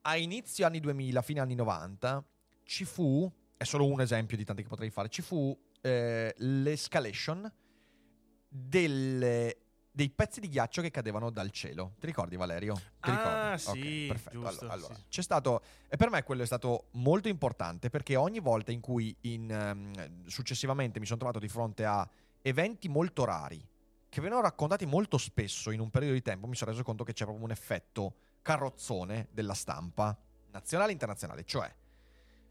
[0.03, 2.25] a inizio anni 2000, fine anni 90,
[2.63, 7.53] ci fu, è solo un esempio di tanti che potrei fare, ci fu eh, l'escalation
[8.49, 9.66] delle-
[9.97, 11.95] dei pezzi di ghiaccio che cadevano dal cielo.
[11.99, 12.75] Ti ricordi Valerio?
[12.75, 13.59] Ti Ah, ricordi?
[13.59, 14.31] sì, Ok, perfetto.
[14.31, 15.05] giusto, Allora, allora, sì.
[15.09, 19.17] c'è stato e per me quello è stato molto importante perché ogni volta in cui
[19.23, 22.07] in, ehm, successivamente mi sono trovato di fronte a
[22.43, 26.73] eventi molto rari che venivano raccontati molto spesso in un periodo di tempo, mi sono
[26.73, 30.15] reso conto che c'è proprio un effetto carrozzone della stampa
[30.51, 31.75] nazionale e internazionale, cioè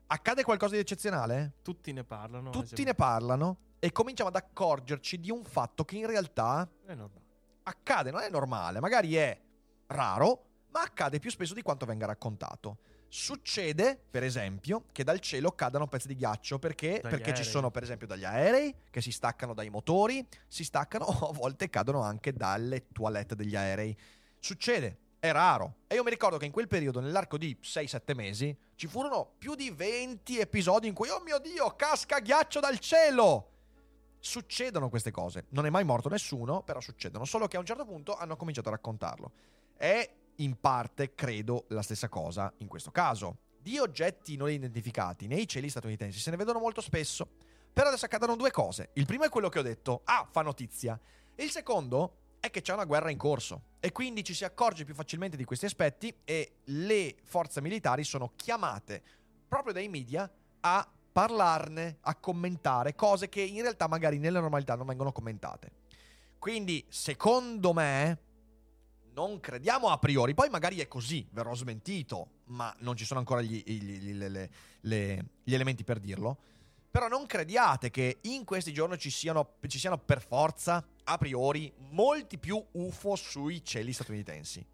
[0.08, 1.58] accade qualcosa di eccezionale?
[1.62, 2.50] Tutti ne parlano.
[2.50, 7.25] Tutti ne parlano e cominciamo ad accorgerci di un fatto che in realtà È normale.
[7.68, 9.40] Accade, non è normale, magari è
[9.88, 12.78] raro, ma accade più spesso di quanto venga raccontato.
[13.08, 17.84] Succede, per esempio, che dal cielo cadano pezzi di ghiaccio perché, perché ci sono, per
[17.84, 22.34] esempio, dagli aerei che si staccano dai motori, si staccano o a volte cadono anche
[22.34, 23.98] dalle toilette degli aerei.
[24.40, 25.76] Succede, è raro.
[25.88, 29.56] E io mi ricordo che in quel periodo, nell'arco di 6-7 mesi, ci furono più
[29.56, 33.52] di 20 episodi in cui, oh mio Dio, casca ghiaccio dal cielo!
[34.26, 35.46] Succedono queste cose.
[35.50, 37.26] Non è mai morto nessuno, però succedono.
[37.26, 39.32] Solo che a un certo punto hanno cominciato a raccontarlo.
[39.78, 43.38] È in parte, credo, la stessa cosa in questo caso.
[43.60, 47.30] Di oggetti non identificati nei cieli statunitensi se ne vedono molto spesso.
[47.72, 48.90] Però adesso accadono due cose.
[48.94, 51.00] Il primo è quello che ho detto, ah, fa notizia.
[51.36, 53.66] Il secondo è che c'è una guerra in corso.
[53.80, 58.32] E quindi ci si accorge più facilmente di questi aspetti e le forze militari sono
[58.36, 59.04] chiamate
[59.48, 60.28] proprio dai media
[60.62, 65.72] a parlarne, a commentare cose che in realtà magari nella normalità non vengono commentate.
[66.38, 68.20] Quindi, secondo me,
[69.14, 73.42] non crediamo a priori, poi magari è così, verrò smentito, ma non ci sono ancora
[73.42, 74.50] gli, gli- gli- le-
[74.82, 76.38] le- gli elementi per dirlo.
[76.92, 81.72] Però non crediate che in questi giorni ci siano, ci siano per forza, a priori,
[81.92, 84.66] molti più UFO sui cieli statunitensi.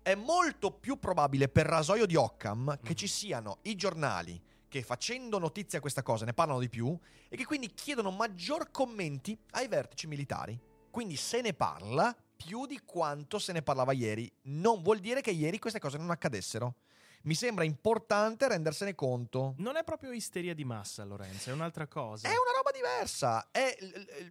[0.00, 4.40] È molto più probabile per rasoio di Occam che ci siano i giornali
[4.72, 6.98] che facendo notizia a questa cosa ne parlano di più
[7.28, 10.58] e che quindi chiedono maggior commenti ai vertici militari.
[10.90, 14.32] Quindi se ne parla più di quanto se ne parlava ieri.
[14.44, 16.76] Non vuol dire che ieri queste cose non accadessero.
[17.24, 19.54] mi sembra importante rendersene conto.
[19.58, 22.26] Non è proprio isteria di massa, Lorenzo, è un'altra cosa.
[22.26, 23.76] È una roba diversa, è,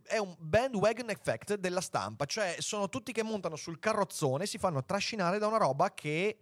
[0.08, 4.58] è un bandwagon effect della stampa, cioè sono tutti che montano sul carrozzone e si
[4.58, 6.38] fanno trascinare da una roba che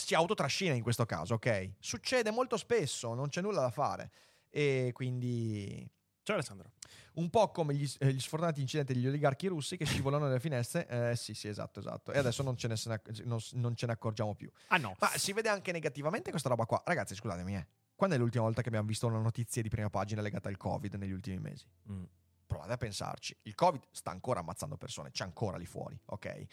[0.00, 1.72] si autotrascina in questo caso, ok?
[1.78, 4.10] Succede molto spesso, non c'è nulla da fare.
[4.48, 5.88] E quindi
[6.22, 6.72] Ciao Alessandro.
[7.14, 10.86] un po' come gli, eh, gli sfortunati incidenti degli oligarchi russi che scivolano dalle finestre.
[10.86, 12.12] Eh, sì, sì, esatto, esatto.
[12.12, 14.50] E adesso non ce ne, acc- non, non ce ne accorgiamo più.
[14.68, 14.94] Ah no.
[14.98, 16.82] Ma si vede anche negativamente questa roba qua.
[16.84, 17.66] Ragazzi, scusatemi, eh.
[17.94, 20.94] Quando è l'ultima volta che abbiamo visto una notizia di prima pagina legata al Covid
[20.94, 21.66] negli ultimi mesi?
[21.90, 22.04] Mm.
[22.46, 23.36] Provate a pensarci.
[23.42, 26.46] Il Covid sta ancora ammazzando persone, c'è ancora lì fuori, ok?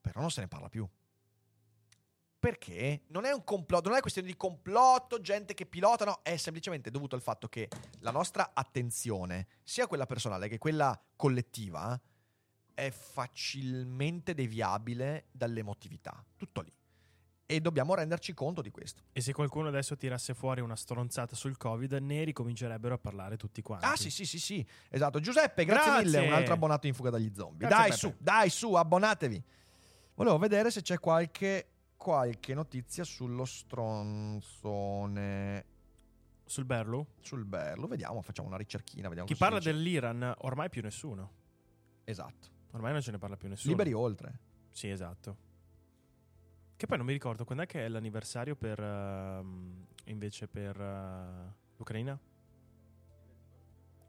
[0.00, 0.88] Però non se ne parla più.
[2.38, 6.36] Perché non è un complotto, non è questione di complotto, gente che pilota, no, è
[6.36, 7.68] semplicemente dovuto al fatto che
[8.00, 12.00] la nostra attenzione, sia quella personale che quella collettiva,
[12.74, 16.24] è facilmente deviabile dall'emotività.
[16.36, 16.72] Tutto lì.
[17.50, 19.02] E dobbiamo renderci conto di questo.
[19.10, 23.62] E se qualcuno adesso tirasse fuori una stronzata sul Covid, ne ricomincerebbero a parlare tutti
[23.62, 23.86] quanti.
[23.86, 24.64] Ah, sì, sì, sì, sì.
[24.90, 25.18] Esatto.
[25.18, 26.04] Giuseppe, grazie, Grazie.
[26.04, 26.26] mille.
[26.28, 27.66] Un altro abbonato in fuga dagli zombie.
[27.66, 27.96] Grazie, dai, Peppe.
[27.96, 29.44] su, dai, su, abbonatevi.
[30.14, 34.86] Volevo vedere se c'è qualche, qualche notizia sullo stronzone.
[36.46, 37.06] Sul Berlu?
[37.20, 37.86] Sul Berlo.
[37.86, 39.08] Vediamo, facciamo una ricerchina.
[39.08, 41.32] Vediamo Chi parla dell'Iran, ormai più nessuno.
[42.04, 42.56] Esatto.
[42.70, 43.72] Ormai non ce ne parla più nessuno.
[43.72, 44.38] Liberi oltre.
[44.70, 45.36] Sì, esatto.
[46.76, 51.54] Che poi non mi ricordo quando è che è l'anniversario per ehm, invece per eh,
[51.76, 52.18] l'Ucraina?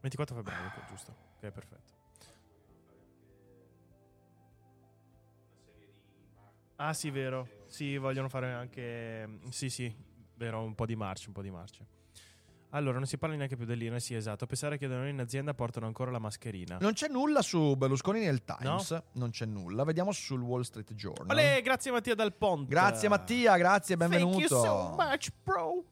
[0.00, 1.14] 24 febbraio, ok, giusto.
[1.36, 1.98] Ok, perfetto.
[6.76, 7.59] Ah, sì, vero.
[7.70, 9.94] Sì, vogliono fare anche Sì, sì,
[10.34, 11.86] vero, un po' di marce, un po' di marce.
[12.72, 14.46] Allora, non si parla neanche più dell'Iran, sì, esatto.
[14.46, 16.78] Pensare che da noi in azienda portano ancora la mascherina.
[16.80, 19.02] Non c'è nulla su Berlusconi nel Times.
[19.12, 19.82] Non c'è nulla.
[19.82, 21.36] Vediamo sul Wall Street Journal.
[21.36, 22.68] Olè, grazie Mattia Dal Ponte.
[22.68, 24.38] Grazie Mattia, grazie, benvenuto.
[24.38, 25.84] Thank you so much, bro.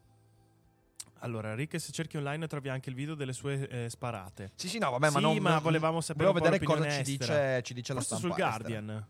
[1.21, 4.53] Allora, Rick, se cerchi online trovi anche il video delle sue eh, sparate.
[4.55, 7.61] Sì, sì, no, vabbè, ma Sì, non ma volevamo sapere volevo vedere cosa ci dice,
[7.63, 8.23] ci dice la stampa.
[8.23, 8.51] sul estera.
[8.51, 9.07] Guardian.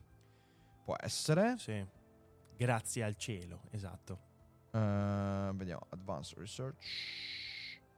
[0.85, 1.57] Può essere.
[1.59, 1.85] Sì.
[2.59, 4.19] Grazie al cielo, esatto.
[4.73, 5.87] Eh, vediamo.
[5.91, 6.85] Advanced Research.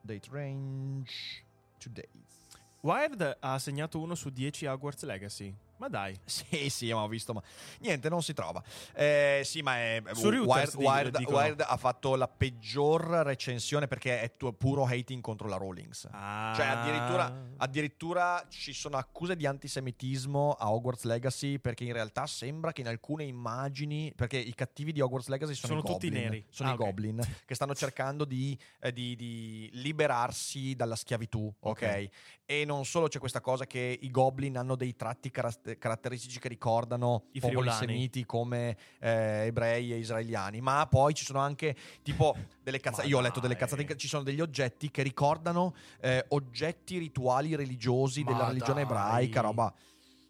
[0.03, 1.43] Date range.
[1.79, 2.47] Two days.
[2.83, 5.55] Wired ha segnato uno su 10 Hogwarts Legacy.
[5.81, 6.14] Ma dai.
[6.51, 7.43] Sì, sì, ma ho visto, ma
[7.81, 8.62] niente, non si trova.
[8.95, 11.20] Eh, sì, ma è Su Wired, Wired-.
[11.26, 16.07] Wired ha fatto la peggior recensione perché è tu- puro hating contro la Rawlings.
[16.11, 16.53] Ah.
[16.55, 22.72] Cioè, addirittura, addirittura ci sono accuse di antisemitismo a Hogwarts Legacy perché in realtà sembra
[22.72, 26.24] che in alcune immagini, perché i cattivi di Hogwarts Legacy sono, Sono i tutti goblin,
[26.31, 26.45] neri.
[26.51, 26.85] sono Ah, i ok.
[26.85, 32.09] goblin che stanno cercando di, eh, di- di liberarsi dalla schiavitù, ok?
[32.45, 35.31] E non solo c'è questa cosa che i goblin hanno dei tratti
[35.79, 41.25] caras- caratteristici che ricordano I popoli semiti come eh, ebrei e israeliani, ma poi ci
[41.25, 43.07] sono anche tipo delle cazzate.
[43.09, 43.97] Io ho letto delle cazzate.
[43.97, 48.85] Ci sono degli oggetti che ricordano eh, oggetti rituali religiosi Ma della religione dai.
[48.85, 49.73] ebraica, roba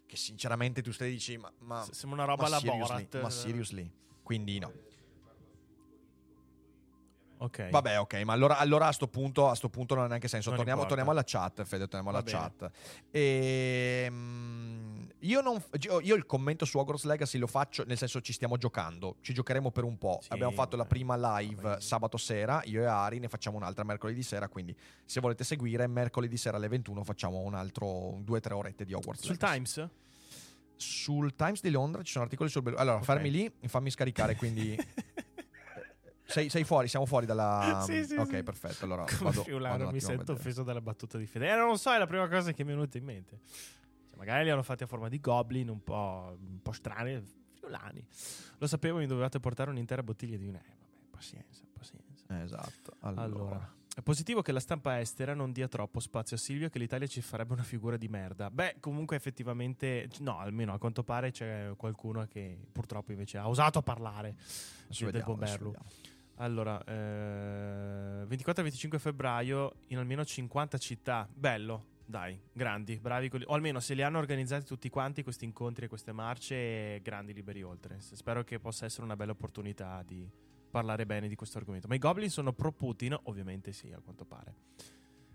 [0.05, 3.21] che sinceramente tu stai dici, ma, ma, Sembra una roba alla seriously, Borat.
[3.21, 3.91] ma seriously.
[4.21, 4.73] Quindi no.
[7.37, 7.69] Ok.
[7.69, 10.51] Vabbè, ok, ma allora, allora a sto punto a sto punto non ha neanche senso.
[10.51, 12.37] Torniamo, torniamo alla chat, Fede, torniamo Va alla bene.
[12.37, 12.71] chat.
[15.23, 15.61] Io, non,
[16.01, 19.69] io il commento su Hogwarts Legacy lo faccio, nel senso ci stiamo giocando, ci giocheremo
[19.69, 20.19] per un po'.
[20.21, 21.81] Sì, Abbiamo fatto la prima live Vabbè.
[21.81, 26.37] sabato sera, io e Ari, ne facciamo un'altra mercoledì sera, quindi se volete seguire, mercoledì
[26.37, 29.53] sera alle 21 facciamo un altro due o tre orette di Hogwarts Sul Legacy.
[29.53, 29.89] Times?
[30.75, 32.63] Sul Times di Londra ci sono articoli sul...
[32.75, 33.03] Allora, Ok.
[33.03, 34.75] fermi lì, fammi scaricare, quindi...
[36.23, 37.83] Sei, sei fuori, siamo fuori dalla...
[37.85, 38.43] Sì, sì, ok, sì.
[38.43, 38.85] perfetto.
[38.85, 41.51] Allora, Come vado, Friulano, vado mi sento offeso dalla battuta di Fede.
[41.51, 43.39] Eh, non lo so, è la prima cosa che mi è venuta in mente.
[44.21, 47.19] Magari li hanno fatti a forma di goblin, un po', un po' strani,
[47.55, 48.05] friulani.
[48.59, 50.59] Lo sapevo, mi dovevate portare un'intera bottiglia di vino.
[50.59, 52.43] Eh, vabbè, pazienza, pazienza.
[52.43, 52.93] Esatto.
[52.99, 53.23] Allora.
[53.23, 53.75] Allora.
[53.95, 57.19] È positivo che la stampa estera non dia troppo spazio a Silvio che l'Italia ci
[57.21, 58.51] farebbe una figura di merda.
[58.51, 63.81] Beh, comunque effettivamente, no, almeno a quanto pare c'è qualcuno che purtroppo invece ha osato
[63.81, 64.35] parlare
[64.83, 65.71] Adesso del vediamo, buon adesso Berlu.
[65.71, 66.19] vediamo.
[66.35, 71.27] Allora, eh, 24 e 25 febbraio in almeno 50 città.
[71.33, 73.29] Bello, dai, grandi, bravi.
[73.29, 77.33] quelli- O almeno se li hanno organizzati tutti quanti questi incontri e queste marce, grandi
[77.33, 77.99] liberi oltre.
[78.01, 80.29] Spero che possa essere una bella opportunità di
[80.69, 81.87] parlare bene di questo argomento.
[81.87, 83.17] Ma i Goblin sono pro Putin?
[83.23, 84.53] Ovviamente sì, a quanto pare.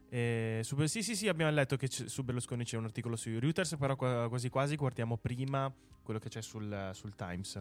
[0.09, 3.37] Eh, su- sì, sì, sì, abbiamo letto che c- su Berlusconi c'è un articolo su
[3.39, 5.73] Reuters, però qua- quasi quasi guardiamo prima
[6.03, 7.61] quello che c'è sul, sul Times.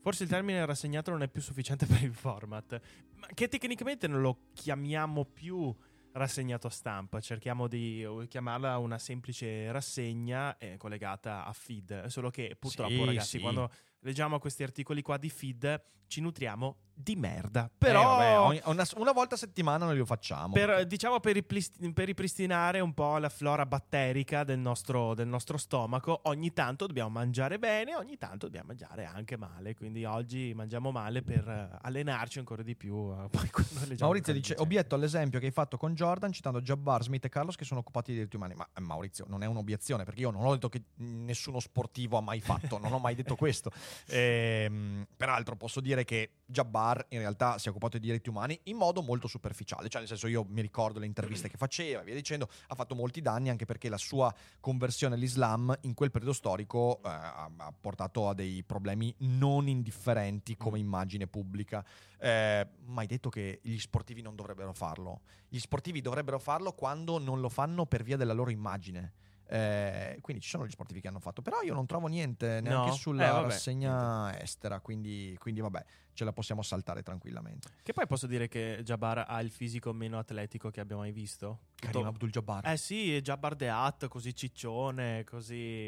[0.00, 2.80] Forse il termine rassegnato non è più sufficiente per il format,
[3.16, 5.72] ma che tecnicamente non lo chiamiamo più
[6.12, 12.30] rassegnato a stampa, cerchiamo di eh, chiamarla una semplice rassegna eh, collegata a feed, solo
[12.30, 13.38] che purtroppo Sì, ragazzi sì.
[13.38, 13.70] quando
[14.02, 17.70] leggiamo questi articoli qua di feed, ci nutriamo di merda.
[17.78, 20.52] Però Però, vabbè, ogni- una, una volta a settimana noi lo facciamo.
[20.52, 25.56] per, diciamo per, riplis- per ripristinare un po' la flora batterica del nostro, del nostro
[25.56, 29.74] stomaco, ogni tanto dobbiamo mangiare bene, ogni tanto dobbiamo mangiare anche male.
[29.74, 33.10] Quindi oggi mangiamo male per eh, allenarci ancora di più.
[33.10, 33.30] eh,
[33.98, 34.54] Maurizio dice.
[34.58, 38.10] Obietto all'esempio che hai fatto con Jordan, citando Jabbar, Smith e Carlos che sono occupati
[38.10, 38.54] di diritti umani.
[38.54, 42.20] Ma eh, Maurizio, non è un'obiezione, perché io non ho detto che nessuno sportivo ha
[42.20, 43.70] mai fatto, non ho mai detto questo.
[44.08, 48.76] Ehm, peraltro, posso dire che Jabbar in realtà si è occupato di diritti umani in
[48.76, 49.88] modo molto superficiale.
[49.88, 53.20] Cioè, nel senso, io mi ricordo le interviste che faceva via dicendo, ha fatto molti
[53.20, 58.34] danni anche perché la sua conversione all'Islam in quel periodo storico eh, ha, portato a
[58.34, 61.84] dei problemi non indifferenti come immagine pubblica.
[62.18, 65.22] Eh, mai detto che gli sportivi non dovrebbero farlo.
[65.48, 69.12] Gli sportivi dovrebbero farlo quando non lo fanno per via della loro immagine.
[69.52, 72.88] Eh, quindi ci sono gli sportivi che hanno fatto, però io non trovo niente neanche
[72.88, 72.94] No?
[72.94, 75.84] sulla Eh, rassegna estera, quindi, quindi vabbè,
[76.14, 77.68] ce la possiamo saltare tranquillamente.
[77.82, 81.64] Che poi posso dire che Jabbar ha il fisico meno atletico che abbiamo mai visto.
[81.74, 82.66] Karim Tutto- Abdul-Jabbar.
[82.66, 85.86] Eh sì, Jabbar De Hat, così ciccione, così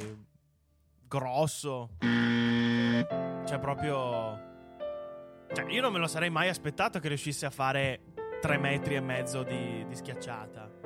[1.09, 1.97] grosso.
[2.01, 4.53] Cioè proprio...
[5.55, 8.13] Cioè io non me lo sarei mai aspettato che riuscisse a fare
[8.43, 10.84] tre metri e mezzo di, di schiacciata.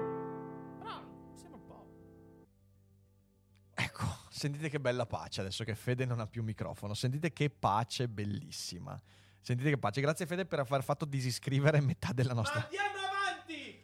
[4.39, 6.95] Sentite che bella pace adesso che Fede non ha più microfono.
[6.95, 8.99] Sentite che pace bellissima.
[9.41, 10.01] Sentite che pace.
[10.01, 12.63] Grazie Fede per aver fatto disiscrivere metà della nostra...
[12.65, 13.83] andiamo avanti!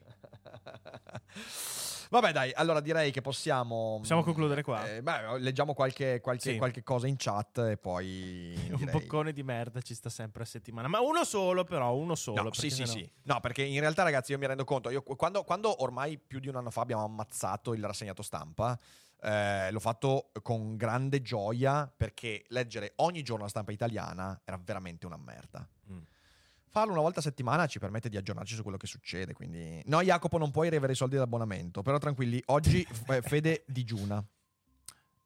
[2.10, 3.96] Vabbè, dai, allora direi che possiamo.
[3.98, 4.88] Possiamo concludere qua?
[4.88, 6.56] Eh, beh, leggiamo qualche, qualche, Sì.
[6.58, 8.54] qualche cosa in chat e poi.
[8.70, 10.86] Un direi- boccone di merda ci sta sempre a settimana.
[10.86, 12.42] Ma uno solo, però, uno solo.
[12.42, 13.10] No, sì, perché sì, sennò- sì.
[13.22, 14.90] No, perché in realtà, ragazzi, io mi rendo conto.
[14.90, 18.78] Io, quando, quando ormai più di un anno fa abbiamo ammazzato il rassegnato stampa,
[19.20, 25.06] eh, l'ho fatto con grande gioia perché leggere ogni giorno la stampa italiana era veramente
[25.06, 25.66] una merda.
[25.90, 26.02] Mm.
[26.68, 29.32] Farlo una volta a settimana ci permette di aggiornarci su quello che succede.
[29.32, 31.82] Quindi, no, Jacopo, non puoi ricevere i soldi d'abbonamento.
[31.82, 32.84] Però tranquilli, oggi
[33.22, 34.22] Fede digiuna.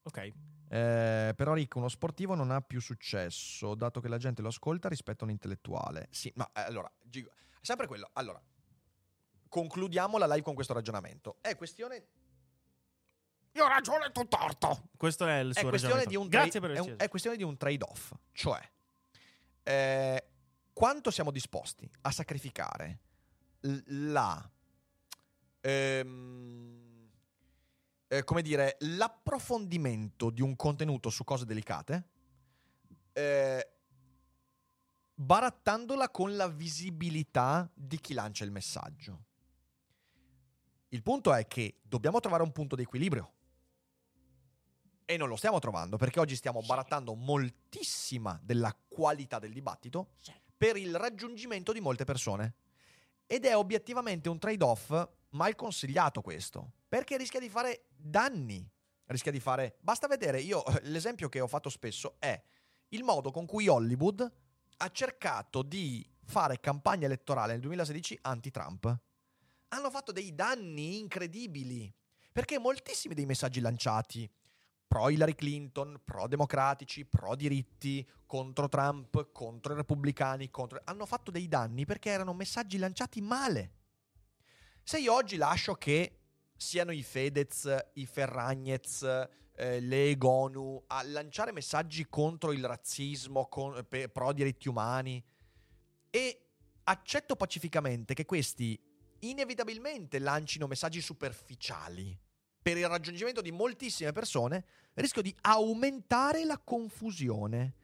[0.02, 0.32] Ok.
[0.70, 4.88] Eh, però Rick, uno sportivo non ha più successo, dato che la gente lo ascolta
[4.88, 6.08] rispetto a un intellettuale.
[6.10, 7.30] Sì, ma eh, allora, Gigo,
[7.62, 8.10] sempre quello.
[8.12, 8.40] Allora,
[9.48, 11.38] concludiamo la live con questo ragionamento.
[11.40, 12.06] È questione...
[13.52, 14.90] Io ho ragione, tu torto.
[14.96, 16.10] Questo è il È suo questione, ragionamento.
[16.10, 18.12] di un Grazie per è, averci un- è questione di un trade-off.
[18.32, 18.70] Cioè,
[19.64, 20.28] eh,
[20.72, 23.00] quanto siamo disposti a sacrificare
[23.60, 24.50] l- la...
[25.60, 27.10] ehm,
[28.08, 32.08] eh, come dire, l'approfondimento di un contenuto su cose delicate,
[33.12, 33.72] eh,
[35.14, 39.24] barattandola con la visibilità di chi lancia il messaggio.
[40.90, 43.32] Il punto è che dobbiamo trovare un punto di equilibrio.
[45.10, 50.10] E non lo stiamo trovando perché oggi stiamo barattando moltissima della qualità del dibattito
[50.54, 52.56] per il raggiungimento di molte persone.
[53.24, 58.70] Ed è obiettivamente un trade-off mal consigliato questo, perché rischia di fare danni.
[59.06, 59.78] Rischia di fare...
[59.80, 62.38] Basta vedere, io l'esempio che ho fatto spesso è
[62.88, 64.30] il modo con cui Hollywood
[64.76, 68.98] ha cercato di fare campagna elettorale nel 2016 anti-Trump.
[69.68, 71.90] Hanno fatto dei danni incredibili,
[72.30, 74.30] perché moltissimi dei messaggi lanciati
[74.88, 80.80] pro Hillary Clinton, pro democratici, pro diritti, contro Trump, contro i repubblicani, contro...
[80.84, 83.72] hanno fatto dei danni perché erano messaggi lanciati male.
[84.82, 86.20] Se io oggi lascio che
[86.56, 89.02] siano i Fedez, i Ferragnez,
[89.54, 95.22] eh, le Egonu a lanciare messaggi contro il razzismo, con- pe- pro diritti umani
[96.08, 96.46] e
[96.84, 98.80] accetto pacificamente che questi
[99.20, 102.18] inevitabilmente lancino messaggi superficiali
[102.68, 104.62] per il raggiungimento di moltissime persone,
[104.92, 107.76] rischio di aumentare la confusione.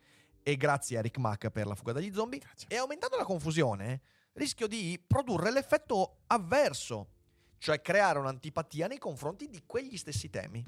[0.43, 2.39] E grazie a Rick Mack per la fuga dagli zombie.
[2.39, 2.69] Grazie.
[2.69, 4.03] E aumentando la confusione,
[4.35, 7.09] rischio di produrre l'effetto avverso,
[7.57, 10.63] cioè creare un'antipatia nei confronti di quegli stessi temi.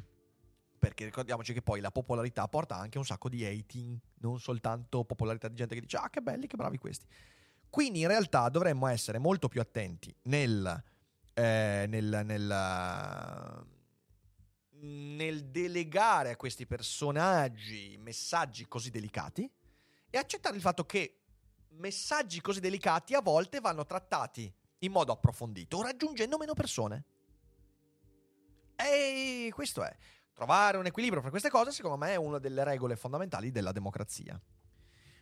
[0.79, 5.49] Perché ricordiamoci che poi la popolarità porta anche un sacco di hating, non soltanto popolarità
[5.49, 7.05] di gente che dice ah che belli, che bravi questi.
[7.69, 10.83] Quindi in realtà dovremmo essere molto più attenti nel,
[11.35, 13.75] eh, nel, nel,
[14.87, 19.51] nel delegare a questi personaggi messaggi così delicati
[20.09, 21.23] e accettare il fatto che
[21.71, 27.05] messaggi così delicati a volte vanno trattati in modo approfondito, raggiungendo meno persone.
[28.77, 29.97] E questo è.
[30.33, 34.41] Trovare un equilibrio fra queste cose, secondo me, è una delle regole fondamentali della democrazia.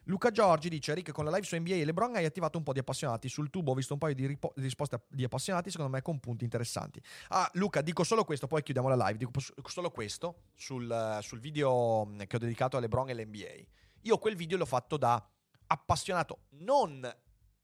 [0.05, 2.73] Luca Giorgi dice: Rick, con la live su NBA e LeBron hai attivato un po'
[2.73, 3.29] di appassionati.
[3.29, 6.21] Sul tubo ho visto un paio di, ripo- di risposte di appassionati, secondo me, con
[6.21, 7.01] punti interessanti.
[7.29, 9.19] Ah, Luca, dico solo questo, poi chiudiamo la live.
[9.19, 9.33] Dico
[9.67, 13.65] solo questo sul, sul video mh, che ho dedicato a LeBron e l'NBA.
[14.03, 15.27] Io quel video l'ho fatto da
[15.67, 17.11] appassionato, non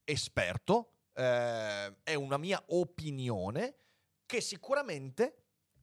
[0.04, 3.74] esperto, eh, è una mia opinione
[4.24, 5.39] che sicuramente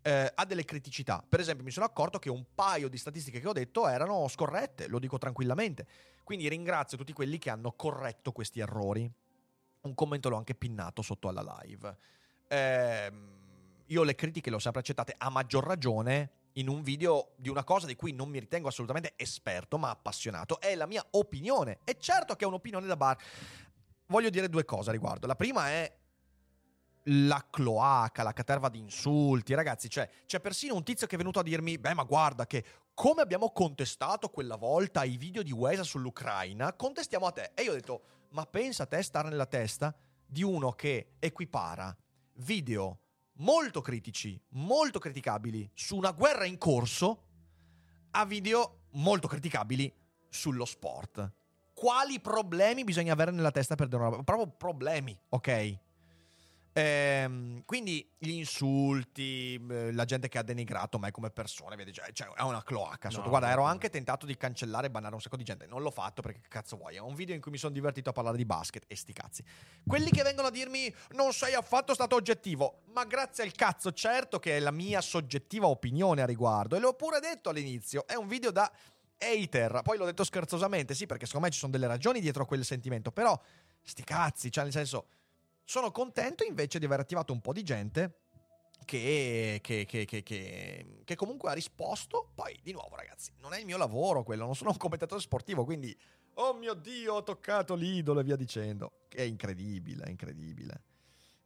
[0.07, 1.21] eh, ha delle criticità.
[1.27, 4.87] Per esempio, mi sono accorto che un paio di statistiche che ho detto erano scorrette,
[4.87, 5.85] lo dico tranquillamente.
[6.23, 9.11] Quindi ringrazio tutti quelli che hanno corretto questi errori.
[9.81, 11.97] Un commento l'ho anche pinnato sotto alla live.
[12.47, 13.11] Eh,
[13.85, 17.65] io le critiche le ho sempre accettate a maggior ragione in un video di una
[17.65, 20.61] cosa di cui non mi ritengo assolutamente esperto, ma appassionato.
[20.61, 21.79] È la mia opinione.
[21.83, 23.17] E certo che è un'opinione da bar.
[24.05, 25.27] Voglio dire due cose a riguardo.
[25.27, 25.93] La prima è
[27.09, 29.53] la cloaca, la caterva di insulti.
[29.53, 32.63] Ragazzi, cioè, c'è persino un tizio che è venuto a dirmi: Beh, ma guarda che
[32.93, 37.51] come abbiamo contestato quella volta i video di Wesa sull'Ucraina, contestiamo a te.
[37.53, 39.95] E io ho detto: Ma pensa a te stare nella testa
[40.25, 41.95] di uno che equipara
[42.39, 42.99] video
[43.39, 47.23] molto critici, molto criticabili su una guerra in corso
[48.11, 49.93] a video molto criticabili
[50.29, 51.31] sullo sport.
[51.73, 54.23] Quali problemi bisogna avere nella testa per dire una?
[54.23, 55.79] Proprio problemi, ok?
[56.77, 59.59] Ehm, quindi gli insulti,
[59.93, 63.09] la gente che ha denigrato me come persona, via dicendo, cioè, è una cloaca.
[63.09, 63.23] Sotto.
[63.23, 63.67] No, Guarda, ero no.
[63.67, 65.65] anche tentato di cancellare e bannare un sacco di gente.
[65.65, 66.95] Non l'ho fatto perché cazzo vuoi?
[66.95, 69.43] È un video in cui mi sono divertito a parlare di basket e sti cazzi.
[69.87, 74.37] Quelli che vengono a dirmi non sei affatto stato oggettivo, ma grazie al cazzo, certo
[74.37, 76.75] che è la mia soggettiva opinione a riguardo.
[76.75, 78.71] E l'ho pure detto all'inizio, è un video da
[79.17, 79.81] hater.
[79.81, 82.63] Poi l'ho detto scherzosamente, sì, perché secondo me ci sono delle ragioni dietro a quel
[82.63, 83.11] sentimento.
[83.11, 83.35] Però,
[83.81, 85.07] sti cazzi, cioè nel senso,
[85.67, 88.19] sono contento invece di aver attivato un po' di gente
[88.85, 92.31] che, che, che, che, comunque ha risposto.
[92.33, 95.65] Poi, di nuovo, ragazzi, non è il mio lavoro quello, non sono un commentatore sportivo,
[95.65, 95.95] quindi,
[96.35, 99.07] oh mio Dio, ho toccato l'idolo e via dicendo.
[99.09, 100.81] È incredibile, è incredibile.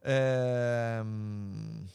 [0.02, 1.90] Ehm...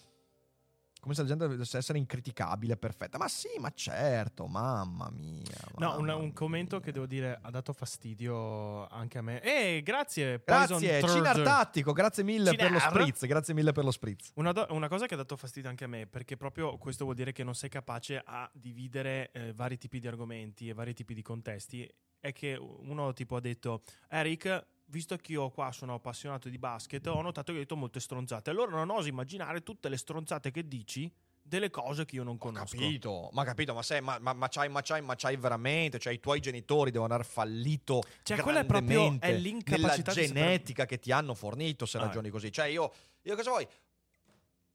[0.99, 3.17] Come se la gente dovesse essere incriticabile, perfetta.
[3.17, 5.43] Ma sì, ma certo, mamma mia.
[5.77, 6.85] No, un, mamma un commento mia.
[6.85, 9.41] che devo dire ha dato fastidio anche a me.
[9.41, 11.41] E grazie, Grazie, Cinar.
[11.41, 12.93] Tattico, grazie mille per lo Cinar.
[12.93, 14.31] spritz, grazie mille per lo spritz.
[14.35, 17.15] Una, do- una cosa che ha dato fastidio anche a me, perché proprio questo vuol
[17.15, 21.13] dire che non sei capace a dividere eh, vari tipi di argomenti e vari tipi
[21.13, 21.89] di contesti,
[22.19, 27.05] è che uno tipo ha detto, Eric, visto che io qua sono appassionato di basket,
[27.07, 30.67] ho notato che hai detto molte stronzate, allora non oso immaginare tutte le stronzate che
[30.67, 31.11] dici
[31.41, 32.75] delle cose che io non Ho conosco.
[32.75, 36.11] capito, ma capito, ma, sei, ma, ma, ma c'hai, ma, c'hai, ma c'hai veramente, cioè
[36.11, 40.99] i tuoi genitori devono aver fallito Cioè, quella è proprio- è l'incapacità nella genetica che
[40.99, 42.01] ti hanno fornito se Ah.
[42.01, 42.51] ragioni così.
[42.51, 43.65] Cioè io, io cosa vuoi?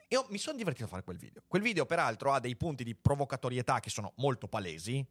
[0.08, 1.42] Io mi sono divertito a fare quel video.
[1.46, 5.04] Quel video peraltro ha dei punti di provocatorietà che sono molto palesi.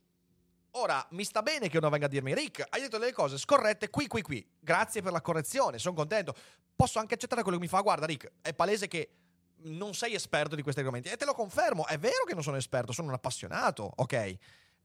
[0.76, 3.90] Ora, mi sta bene che uno venga a dirmi, Rick, hai detto delle cose scorrette
[3.90, 4.46] qui, qui, qui.
[4.58, 6.34] Grazie per la correzione, sono contento.
[6.76, 9.10] Posso anche accettare quello che mi fa, guarda Rick, è palese che
[9.64, 11.10] non sei esperto di questi argomenti.
[11.10, 14.36] E te lo confermo, è vero che non sono esperto, sono un appassionato, ok?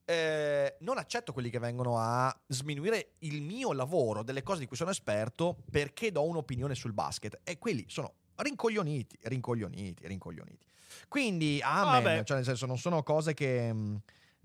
[0.04, 4.76] Eh, non accetto quelli che vengono a sminuire il mio lavoro, delle cose di cui
[4.76, 7.40] sono esperto, perché do un'opinione sul basket.
[7.44, 10.66] E quelli sono rincoglioniti, rincoglioniti, rincoglioniti.
[11.06, 12.24] Quindi, amen, Vabbè.
[12.24, 13.72] cioè nel senso, non sono cose che...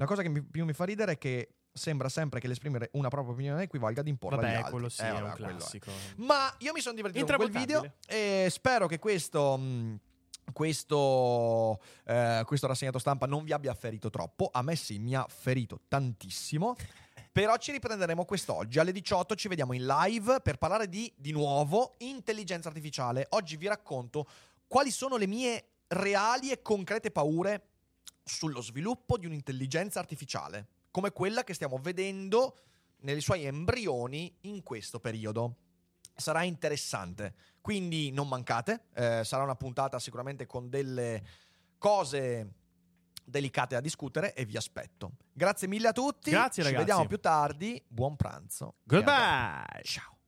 [0.01, 3.09] La cosa che mi- più mi fa ridere è che sembra sempre che l'esprimere una
[3.09, 4.71] propria opinione equivalga ad imporla agli Vabbè, altri.
[4.71, 5.91] quello sì, Eh, è vabbè, un quello classico.
[6.17, 9.57] Ma io mi sono divertito con quel video e spero che questo.
[9.57, 9.99] mh,
[10.53, 14.49] Questo, eh, questo rassegnato stampa non vi abbia ferito troppo.
[14.51, 16.75] A me sì, mi ha ferito tantissimo.
[17.31, 18.79] Però ci riprenderemo quest'oggi.
[18.79, 23.27] Alle 18 ci vediamo in live per parlare di, di nuovo, intelligenza artificiale.
[23.29, 24.25] Oggi vi racconto
[24.67, 27.67] quali sono le mie reali e concrete paure
[28.23, 32.57] sullo sviluppo di un'intelligenza artificiale, come quella che stiamo vedendo
[33.01, 35.55] nei suoi embrioni in questo periodo.
[36.15, 41.23] Sarà interessante, quindi non mancate, eh, sarà una puntata sicuramente con delle
[41.77, 42.53] cose
[43.23, 45.13] delicate da discutere e vi aspetto.
[45.33, 46.85] Grazie mille a tutti, Grazie, ci ragazzi.
[46.85, 48.75] vediamo più tardi, buon pranzo.
[48.83, 49.81] Goodbye.
[49.83, 50.20] Ciao.